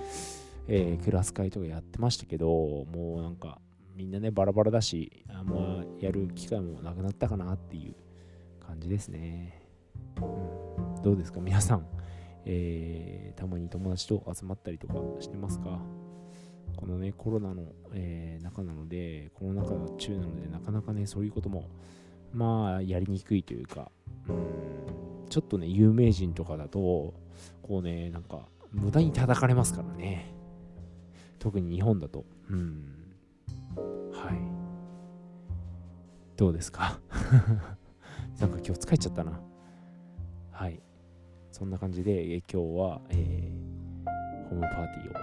[0.67, 3.59] えー、クラス会とかやってましたけど、もうなんか
[3.95, 7.95] みんなね、バラバラだし、あんまやる機会もなくなったかなっていう
[8.65, 9.61] 感じですね。
[10.17, 11.39] うん、どうですか？
[11.39, 11.87] 皆さん、
[12.45, 15.81] えー、たまに友達と集まったりとかしてますか？
[16.75, 17.63] このね、コロナの、
[17.93, 21.65] えー、中なので、コロナ禍中なので、なかなかね、そういうことも、
[22.33, 23.91] まあ、やりにくいというか、
[24.27, 27.13] うん、ちょっとね、有名人とかだと、
[27.61, 30.33] こうね、なんか、無駄に叩かれますからね。
[31.39, 32.25] 特に日本だと。
[32.49, 33.15] うん。
[34.13, 34.37] はい。
[36.35, 36.99] どうですか？
[38.39, 39.39] なんか今日疲れちゃったな。
[40.51, 40.79] はい。
[41.51, 45.21] そんな感じで、え今日は、えー、ホームパーティーを、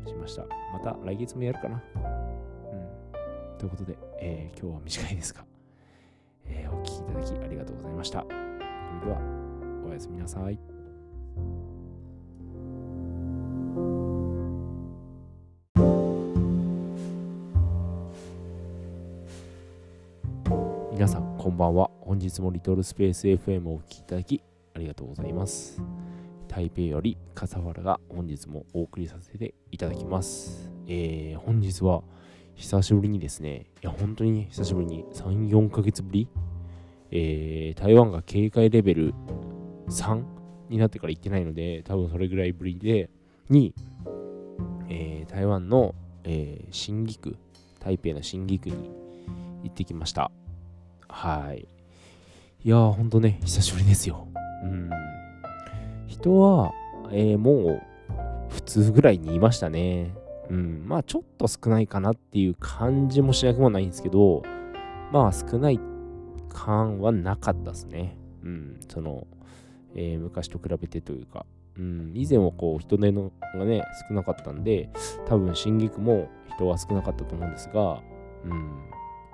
[0.00, 0.44] うん、しました。
[0.72, 1.82] また来月もやるかな。
[1.94, 3.58] うん。
[3.58, 5.44] ということで、えー、今日は短いですが、
[6.46, 8.20] えー、お聴きいただきありがとうございました。
[8.20, 9.18] それでは、
[9.86, 10.58] おやすみなさい。
[20.92, 24.40] 皆さんこんばんは本日もリトルスペース FM をお聴きいただき
[24.74, 25.82] ありがとうございます
[26.46, 32.02] 台北より笠原が本日もお送りさせていただきますえー、本日は
[32.54, 36.28] 久しぶりにですねいや本当に久しぶりに34ヶ月ぶり？
[37.10, 39.14] えー、台湾が警戒レベル
[39.88, 40.22] 3
[40.70, 43.10] になってから行ってないので多分それぐらいぶりで
[43.50, 43.74] に、
[44.88, 45.94] えー、台湾の、
[46.24, 47.36] えー、新義区
[47.80, 48.90] 台北の新義区に
[49.64, 50.30] 行ってきました
[51.12, 51.68] はい。
[52.64, 54.26] いやー、ほんとね、久しぶりですよ。
[54.64, 54.90] うん。
[56.06, 56.72] 人は、
[57.10, 57.82] えー、もう、
[58.48, 60.14] 普通ぐらいにいましたね。
[60.52, 60.84] うん。
[60.86, 64.42] まあ、ちょっと少ないかなっていう感じもしなくもないんですけど、
[65.10, 65.80] まあ、少ない
[66.48, 68.16] 感はなかったですね。
[68.44, 68.80] うん。
[68.88, 69.26] その、
[69.94, 71.46] えー、昔と比べてというか、
[71.76, 74.90] うん、以前はこう人手のがね少なかったんで
[75.26, 78.02] 多分新菊も人は少なかったと思うんですが、
[78.44, 78.90] うん、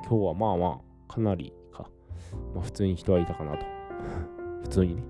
[0.09, 1.89] 今日はまあまあかなりか
[2.55, 3.67] まあ、普通に人はいたかなと。
[4.63, 5.03] 普通にね、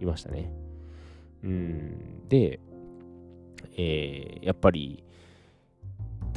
[0.00, 0.52] いましたね。
[1.42, 2.28] うん。
[2.28, 2.60] で、
[3.76, 5.04] えー、やっぱり、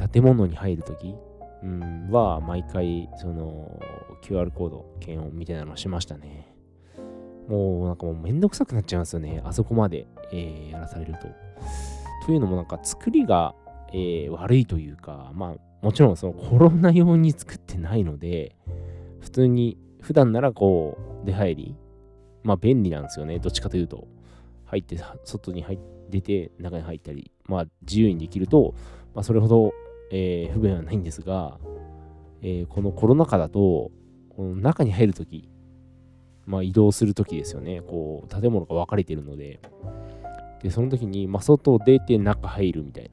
[0.08, 1.14] 建物に入るとき、
[1.62, 3.80] うん、は、毎回、その、
[4.22, 6.54] QR コード、検温みたいなのしましたね。
[7.48, 9.42] もう、なんかもうめんどくさくなっちゃいますよね。
[9.44, 11.28] あそこまで、えー、やらされると。
[12.26, 13.54] というのも、なんか作りが、
[13.92, 18.56] えー、悪いというか、まあ、もちろんそのコロナ用に作ってないので、
[19.20, 21.76] 普通に普段ならこう、出入り、
[22.42, 23.38] まあ便利なんですよね。
[23.38, 24.06] どっちかというと。
[24.66, 25.78] 入って、外に入
[26.10, 28.74] 出て、中に入ったり、まあ自由にできると、
[29.14, 29.72] まあそれほど、
[30.10, 31.58] えー、不便はないんですが、
[32.42, 33.90] えー、このコロナ禍だと、
[34.30, 35.48] この中に入るとき、
[36.46, 37.80] まあ移動するときですよね。
[37.82, 39.60] こう、建物が分かれてるので、
[40.62, 43.10] で、その時に、まあ外出て中入るみたいな。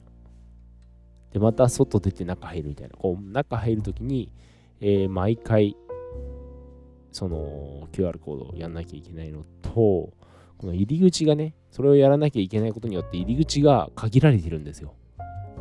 [1.32, 2.96] で、また外出て中入るみたいな。
[2.96, 4.32] こう、中入るときに、
[4.80, 5.76] えー、毎回、
[7.12, 9.70] その QR コードをやんなきゃいけないのと、
[10.58, 14.94] この入り口がね、それをやらなきゃいけないことによって入り口が限られてるんですよ。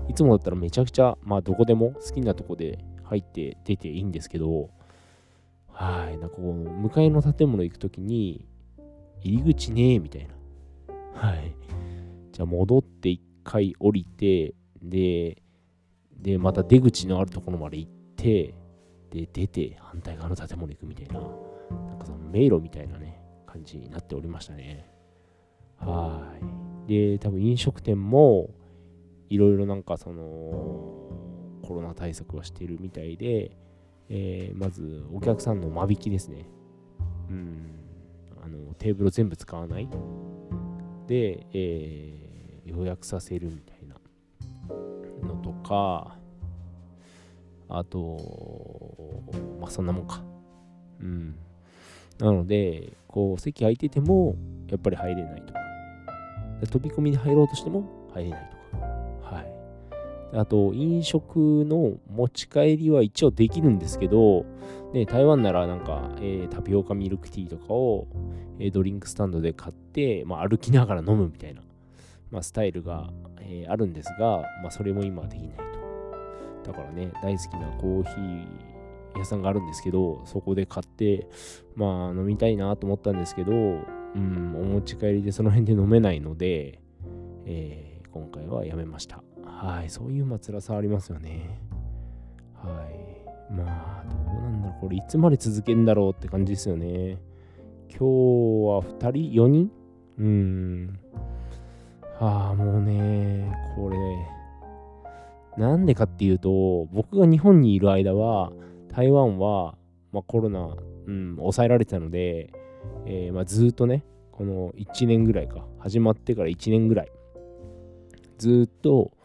[0.08, 4.70] いつもだったらめちゃくちゃ、まあどこでも好きなとこで入って出ていいんですけど、
[5.68, 8.45] はい、なんかこう、向かいの建物行くときに、
[9.22, 10.34] 入り口ねえみたいな。
[11.14, 11.55] はい。
[12.32, 15.41] じゃあ戻って一回降りて、で、
[16.16, 18.55] で、また出口のあるところまで行って、
[19.12, 24.89] で、出て反対側の建物行くみたいな、なんかその迷路みたいなね、感じになっておりましたね。
[25.78, 26.34] は
[26.88, 26.91] い。
[26.91, 28.49] で、多分飲食店も、
[29.30, 30.23] いろいろなんかその、
[31.63, 33.57] コロナ対策はしてるみたいで、
[34.09, 36.45] えー、まずお客さんの間引きですね。
[37.30, 37.80] うん。
[38.41, 39.89] あの、テーブル全部使わない。
[41.07, 43.95] で、えー、予約させるみたいな
[45.28, 46.17] のとか、
[47.69, 49.23] あと、
[49.59, 50.23] まあそんなもんか。
[51.01, 51.36] うん。
[52.17, 54.36] なので、こう、席空いてても、
[54.69, 55.59] やっぱり入れないとか。
[56.71, 58.57] 飛び込みで入ろうとしても入れないとか。
[60.38, 64.45] あと、飲食の持ち帰りは一応できるんですけど、
[64.93, 68.07] ね、台湾ならなんか、えー、タピオカミルクティーとかを、
[68.59, 71.61] えー、ドリンクスタンドで買って、まあ、歩きながら飲むみたいな、
[72.29, 73.09] まあ、スタイルが、
[73.39, 75.57] えー、あるんですが、まあ、それも今はできない
[76.63, 76.71] と。
[76.71, 78.47] だからね、大好きなコーヒー
[79.17, 81.27] 屋さんがあるんですけど、そこで買って、
[81.75, 86.79] まあ飲みたいなと思ったんですけど、うん、お持ち帰りでその辺で飲めないので、
[87.45, 89.23] えー、今回はやめました。
[89.58, 91.60] はい、そういうま辛さありますよね。
[92.53, 92.88] は
[93.49, 93.51] い。
[93.51, 94.82] まあ、どうなんだろう。
[94.82, 97.18] これいつまで続けんだろうって感じですよね。
[97.89, 99.72] 今日は2人 ?4 人？
[100.20, 100.99] うん。
[102.20, 103.97] ああ、もうね、これ、
[105.58, 108.51] なんでかっていうと、僕が日本にいる間は、
[108.89, 109.76] 台湾は、
[110.12, 110.76] まあ、コロナ、
[111.08, 112.53] うん、抑えられてたので、
[113.08, 117.12] えー、まあ、ずっとね、この1年ぐらいか、始まってから1年ぐらい、
[118.38, 119.16] ずっと、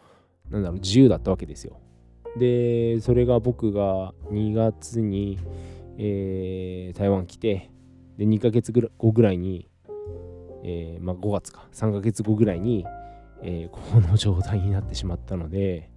[0.52, 1.80] なんだろう、自由だったわけですよ。
[2.38, 5.38] で、それが僕が2月に、
[5.98, 7.70] えー、台湾来て、
[8.18, 9.68] で、2ヶ月後ぐらいに、
[10.62, 12.86] えー、まあ、5月か、3ヶ月後ぐらいに、
[13.42, 15.90] えー、この状態になってしまったので、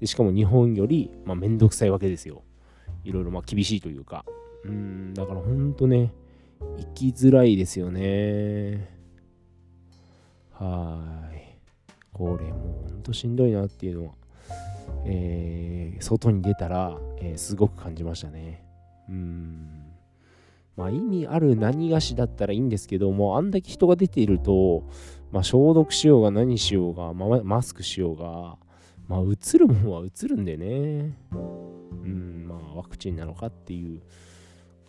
[0.00, 2.42] でしかも日本より、まあ、めんどくさいわけですよ。
[3.04, 4.24] いろいろまあ厳しいというか。
[4.64, 6.12] うん、だからほんとね、
[6.78, 8.98] 生きづらいですよね。
[10.52, 11.39] はい。
[12.20, 14.12] これもうほんとしんどいなっていうのは、
[15.06, 18.62] えー、外に出たら、えー、すごく感じましたね。
[19.08, 19.86] うん。
[20.76, 24.84] まあ意味ある何がしだったらいいんですけども、あんだけ人が出ていると、
[25.32, 28.58] まあ消毒しようが何しようが、まあ、マスクしようが、
[29.08, 31.16] まあ映るもんは映るんでね。
[31.32, 34.02] うん、まあワクチンなのかっていう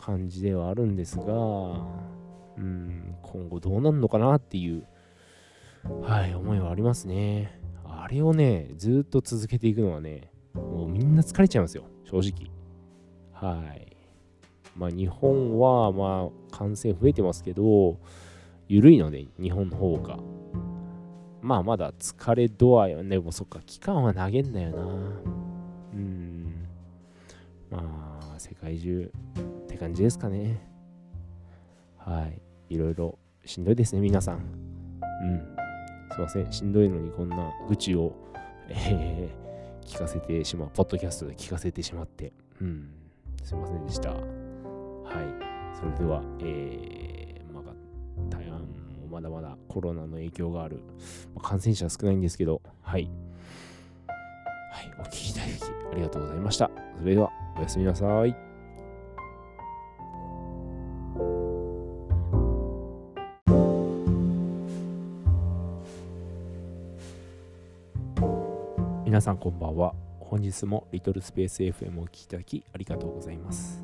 [0.01, 4.85] 感じではあるんですが、うん、今後どうなるのかなっていう、
[5.83, 7.59] はい、思いはありますね。
[7.85, 12.51] あれをね、ずっと続けていくのはね、もうみんな疲れちゃいますよ、正直。
[13.33, 13.97] はい。
[14.75, 17.99] まあ日本は、まあ感染増えてますけど、
[18.67, 20.19] 緩いので、日本の方が。
[21.41, 24.83] まあまだ疲れ度合いはね、もうそっか、期間は投げんだよな。
[25.93, 26.67] うん。
[27.71, 30.61] まあ、世界中って感じですかね。
[31.97, 32.41] はい。
[32.73, 34.37] いろいろしんどいですね、皆さん。
[35.23, 35.50] うん。
[36.11, 36.51] すいません。
[36.51, 38.13] しんどいのにこんな愚痴を、
[38.67, 40.69] えー、聞かせてしまう。
[40.73, 42.33] ポッドキャストで聞かせてしまって。
[42.61, 42.89] うん。
[43.43, 44.11] すいませんでした。
[44.11, 45.77] はい。
[45.77, 47.73] それでは、えー、まあ、
[48.29, 48.65] 台湾も
[49.09, 50.81] まだまだコロナの影響がある。
[51.33, 53.09] まあ、感染者は少ないんですけど、はい。
[54.07, 54.91] はい。
[54.99, 55.49] お聞きいただき
[55.91, 56.69] ありがとうございました。
[56.99, 58.50] それでは、おやすみなさい。
[69.21, 69.93] 皆さんこんばんは。
[70.19, 73.83] 本日もリトルスペース FM をお聴きいただきありがとうございます。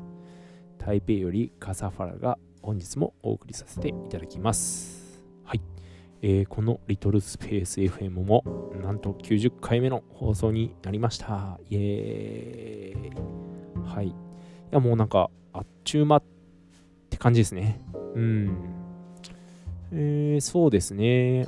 [0.78, 5.22] 台北よりカサファラが本日もお送りさせていただきます。
[5.44, 5.60] はい。
[6.22, 8.42] えー、このリトルスペース FM も
[8.82, 11.60] なんと90回目の放送になりました。
[11.70, 13.88] イエーイ。
[13.88, 14.08] はい。
[14.08, 14.14] い
[14.72, 16.22] やもうなんかあっちゅう間っ
[17.10, 17.80] て感じですね。
[18.16, 18.56] うん。
[19.92, 21.46] えー、そうですね。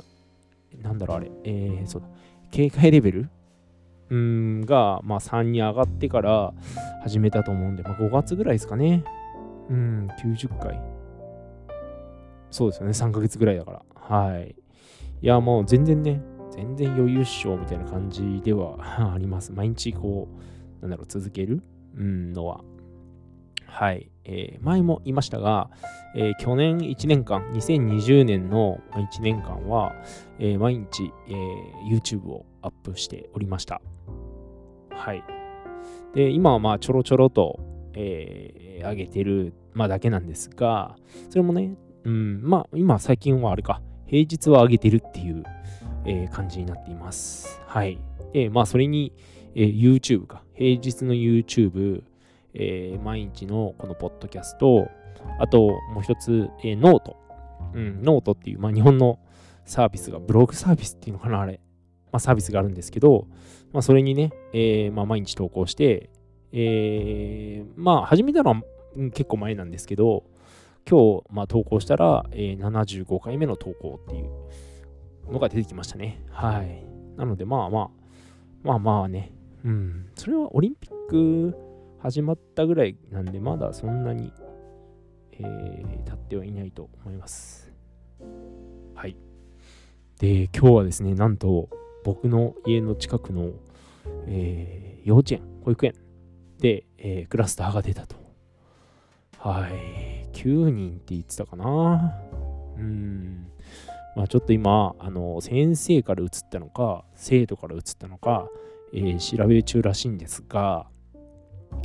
[0.81, 1.29] なんだろうあれ。
[1.43, 2.07] えー、そうだ。
[2.51, 3.29] 警戒レベル
[4.11, 6.53] うんが、まあ、3に上がってから
[7.01, 9.05] 始めたと思うんで、まあ、5月ぐらいですかね。
[9.69, 10.79] うん、90回。
[12.51, 13.81] そうですよね、3ヶ月ぐらいだから。
[13.95, 14.53] はい。
[15.21, 18.75] いや、もう全然ね、全然余裕っしょみたいな感じでは
[19.13, 19.53] あります。
[19.53, 20.27] 毎日こ
[20.79, 21.63] う、なんだろう、続ける、
[21.95, 22.61] うん、のは。
[23.71, 24.11] はい。
[24.25, 25.69] えー、前も言いましたが、
[26.13, 29.95] えー、去年1年間、2020年の1年間は、
[30.39, 31.33] えー、毎日、え
[31.89, 33.81] YouTube をアップしておりました。
[34.91, 35.23] はい。
[36.13, 37.59] で、今はまあちょろちょろと、
[37.95, 40.97] えー、上げてる、まあ、だけなんですが、
[41.29, 45.43] それもね、うん、まあ今最近はあれか、平日は上げてるっていう、
[46.05, 47.61] えー、感じになっています。
[47.65, 47.97] はい。
[48.33, 49.13] で、まあそれに、
[49.55, 52.03] えー、YouTube か、平日の YouTube、
[52.53, 54.89] えー、毎日のこのポッドキャスト、
[55.39, 57.17] あともう一つ、えー、 note。
[57.73, 59.19] うん、ノートっていう、まあ日本の
[59.65, 61.59] サービスが、ブログサービスっていうのかな、あれ。
[62.11, 63.27] まあ、サービスがあるんですけど、
[63.71, 66.09] まあ、それにね、えー、まあ、毎日投稿して、
[66.51, 68.61] えー、まあ、始めたのは
[69.13, 70.25] 結構前なんですけど、
[70.89, 76.23] 今日、まあ、投稿したら、えー、75回目の投稿っていうのが出てきましたね。
[76.31, 76.83] はい。
[77.17, 77.89] なので、まあまあ、
[78.63, 79.31] まあまあね、
[79.63, 81.55] うん、それはオリンピック
[82.01, 84.33] 始まったぐらいなんで、まだそんなに、
[85.33, 87.71] えー、経ってはいないと思います。
[88.95, 89.15] はい。
[90.17, 91.69] で、今日はですね、なんと、
[92.03, 93.51] 僕の家の近くの、
[94.25, 95.93] えー、幼稚園、保育園
[96.57, 98.15] で、えー、クラスターが出たと。
[99.37, 100.27] はい。
[100.33, 102.15] 9人って言ってたかな。
[102.77, 103.47] うん。
[104.15, 108.49] まあちょっと今、あの、先生から移ったのか、生徒から移ったのか、
[108.91, 110.87] えー、調べ中らしいんですが、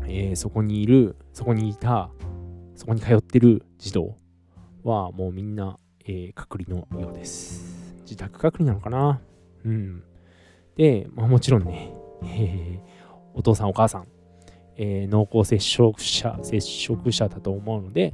[0.06, 2.10] えー、そこにいる、そこにいた、
[2.74, 4.16] そこに通ってる児童
[4.84, 8.00] はもうみんな、えー、隔離のようです。
[8.02, 9.20] 自宅隔離なのかな？
[9.64, 10.02] うん。
[10.76, 11.92] で、まあ、もちろんね、
[12.24, 12.80] えー、
[13.34, 14.06] お父さんお母さん、
[14.76, 18.12] え、濃厚接触者、接触者だと思うので、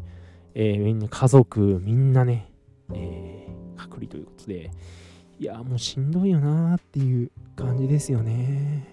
[0.54, 2.50] え、みんな家族、みんなね、
[2.94, 4.70] え、隔離ということで、
[5.38, 8.86] いや、もうしんどいよなーっていう感じですよね。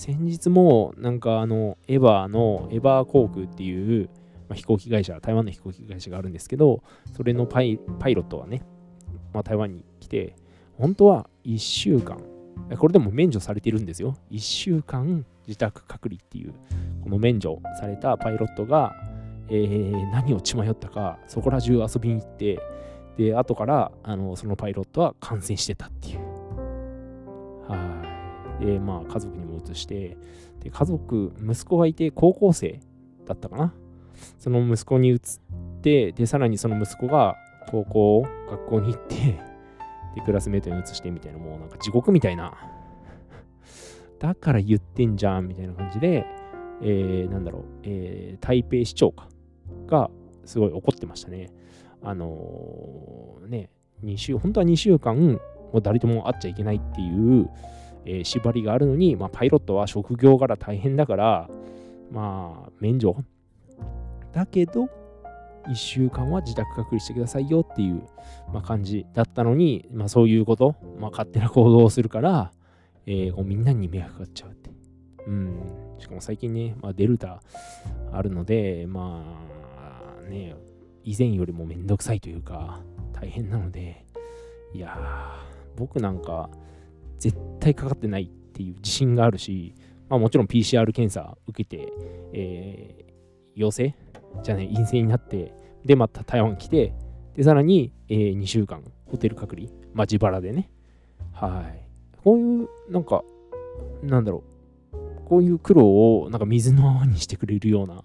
[0.00, 4.08] 先日も、なんかあの、エヴァの、エヴァ航空っていう、
[4.48, 6.82] まあ、飛行機会社、台湾の飛行機会社があるんですけど、
[7.14, 8.62] それのパイパイロットがね、
[9.34, 10.34] まあ、台湾に来て、
[10.78, 12.16] 本当は1週間、
[12.78, 14.16] これでも免除されてるんですよ。
[14.30, 16.54] 1週間自宅隔離っていう、
[17.04, 18.94] この免除されたパイロットが、
[19.50, 22.58] えー、何を血迷ったか、そこら中遊びに行って、
[23.18, 26.20] で、後からあのそのパイロットは感染してたっていう。
[27.68, 27.76] は
[28.62, 28.64] い。
[28.64, 30.16] で、まあ家族にも移して、
[30.60, 32.80] で、家族、息子がいて高校生
[33.26, 33.74] だったかな。
[34.38, 35.20] その息子に移っ
[35.82, 37.36] て、で、さらにその息子が
[37.70, 39.40] 高校、学校に行って、
[40.14, 42.54] で、クラスメートに移してみたいな、もうなんか地獄みたいな。
[44.18, 46.26] だから言ってんじゃんみたいな感じで、
[46.82, 49.28] えー、なんだろう、えー、台北市長か
[49.86, 50.10] が
[50.44, 51.50] すごい怒ってましたね。
[52.02, 53.70] あのー、ね、
[54.04, 55.38] 2週、本当は2週間、も
[55.74, 57.48] う誰とも会っちゃいけないっていう、
[58.04, 61.48] えー、縛りがあるのに、まあ、パイロットは職業柄大変だから、
[62.10, 63.16] まあ、免除。
[64.32, 64.88] だけど、
[65.68, 68.02] 1週間は自宅隔離してくださいよっていう、
[68.52, 72.52] まあ、感じだったのに、まあ、そういうこと、まあ、勝手な行動をするから、
[73.06, 74.70] えー、みんなに迷惑かかっちゃうって。
[75.26, 75.60] うん。
[75.98, 77.42] しかも最近ね、まあ、デルタ
[78.12, 79.22] あるので、ま
[80.18, 80.54] あね、
[81.04, 82.80] 以前よりもめんどくさいというか、
[83.12, 84.04] 大変なので、
[84.72, 86.50] いやー、僕なんか
[87.20, 89.74] 絶対かかってないっていう自信があるし、
[90.08, 91.92] まあもちろん PCR 検査受けて、
[92.32, 93.12] えー、
[93.54, 93.94] 陽性？
[94.42, 95.52] じゃね、陰性になって、
[95.84, 96.94] で、また台湾来て、
[97.34, 100.70] で、さらに、えー、2週間、ホテル隔離、まあ自腹でね。
[101.32, 101.86] はい。
[102.22, 103.22] こういう、なんか、
[104.02, 104.44] なんだろ
[104.92, 105.86] う、こういう苦労
[106.22, 108.02] を、なんか水の泡にしてくれるような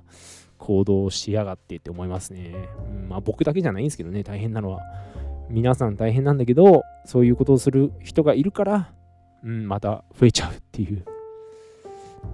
[0.58, 2.56] 行動をしやがってって思いますね。
[2.90, 4.82] うん、まあ僕だけじゃないんですけどね、大変なのは。
[5.50, 8.94] 皆さん大変なんだけど、そういうことをする人がいるから、
[9.46, 11.06] うん、また増えちゃうっていう。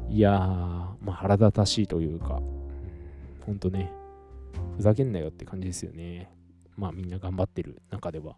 [0.10, 3.92] いやー、まあ腹立たしいというか、うん、ほんとね、
[4.78, 6.34] ふざけんなよって感じですよね。
[6.78, 8.38] まあみんな頑張ってる中では。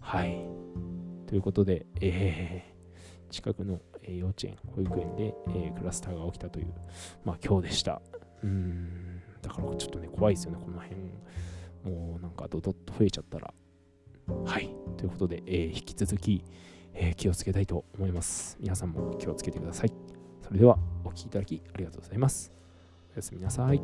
[0.00, 0.44] はい。
[1.28, 6.74] ということで、えー、近くの、え幼稚園、保育園で、えー、クラスターが起きたという、
[7.24, 8.02] まあ今日でした。
[8.42, 11.00] うん、だからちょっとね、怖いですよね、この辺。
[11.84, 13.54] もうなんかドドッと増えちゃったら。
[14.44, 14.74] はい。
[14.96, 16.44] ということで、えー、引き続き、
[16.94, 18.56] え気をつけたいと思います。
[18.60, 19.92] 皆さんも気をつけてください。
[20.42, 22.52] それではお聴きいただきありがとうございます。
[23.14, 23.80] おやすみなさい。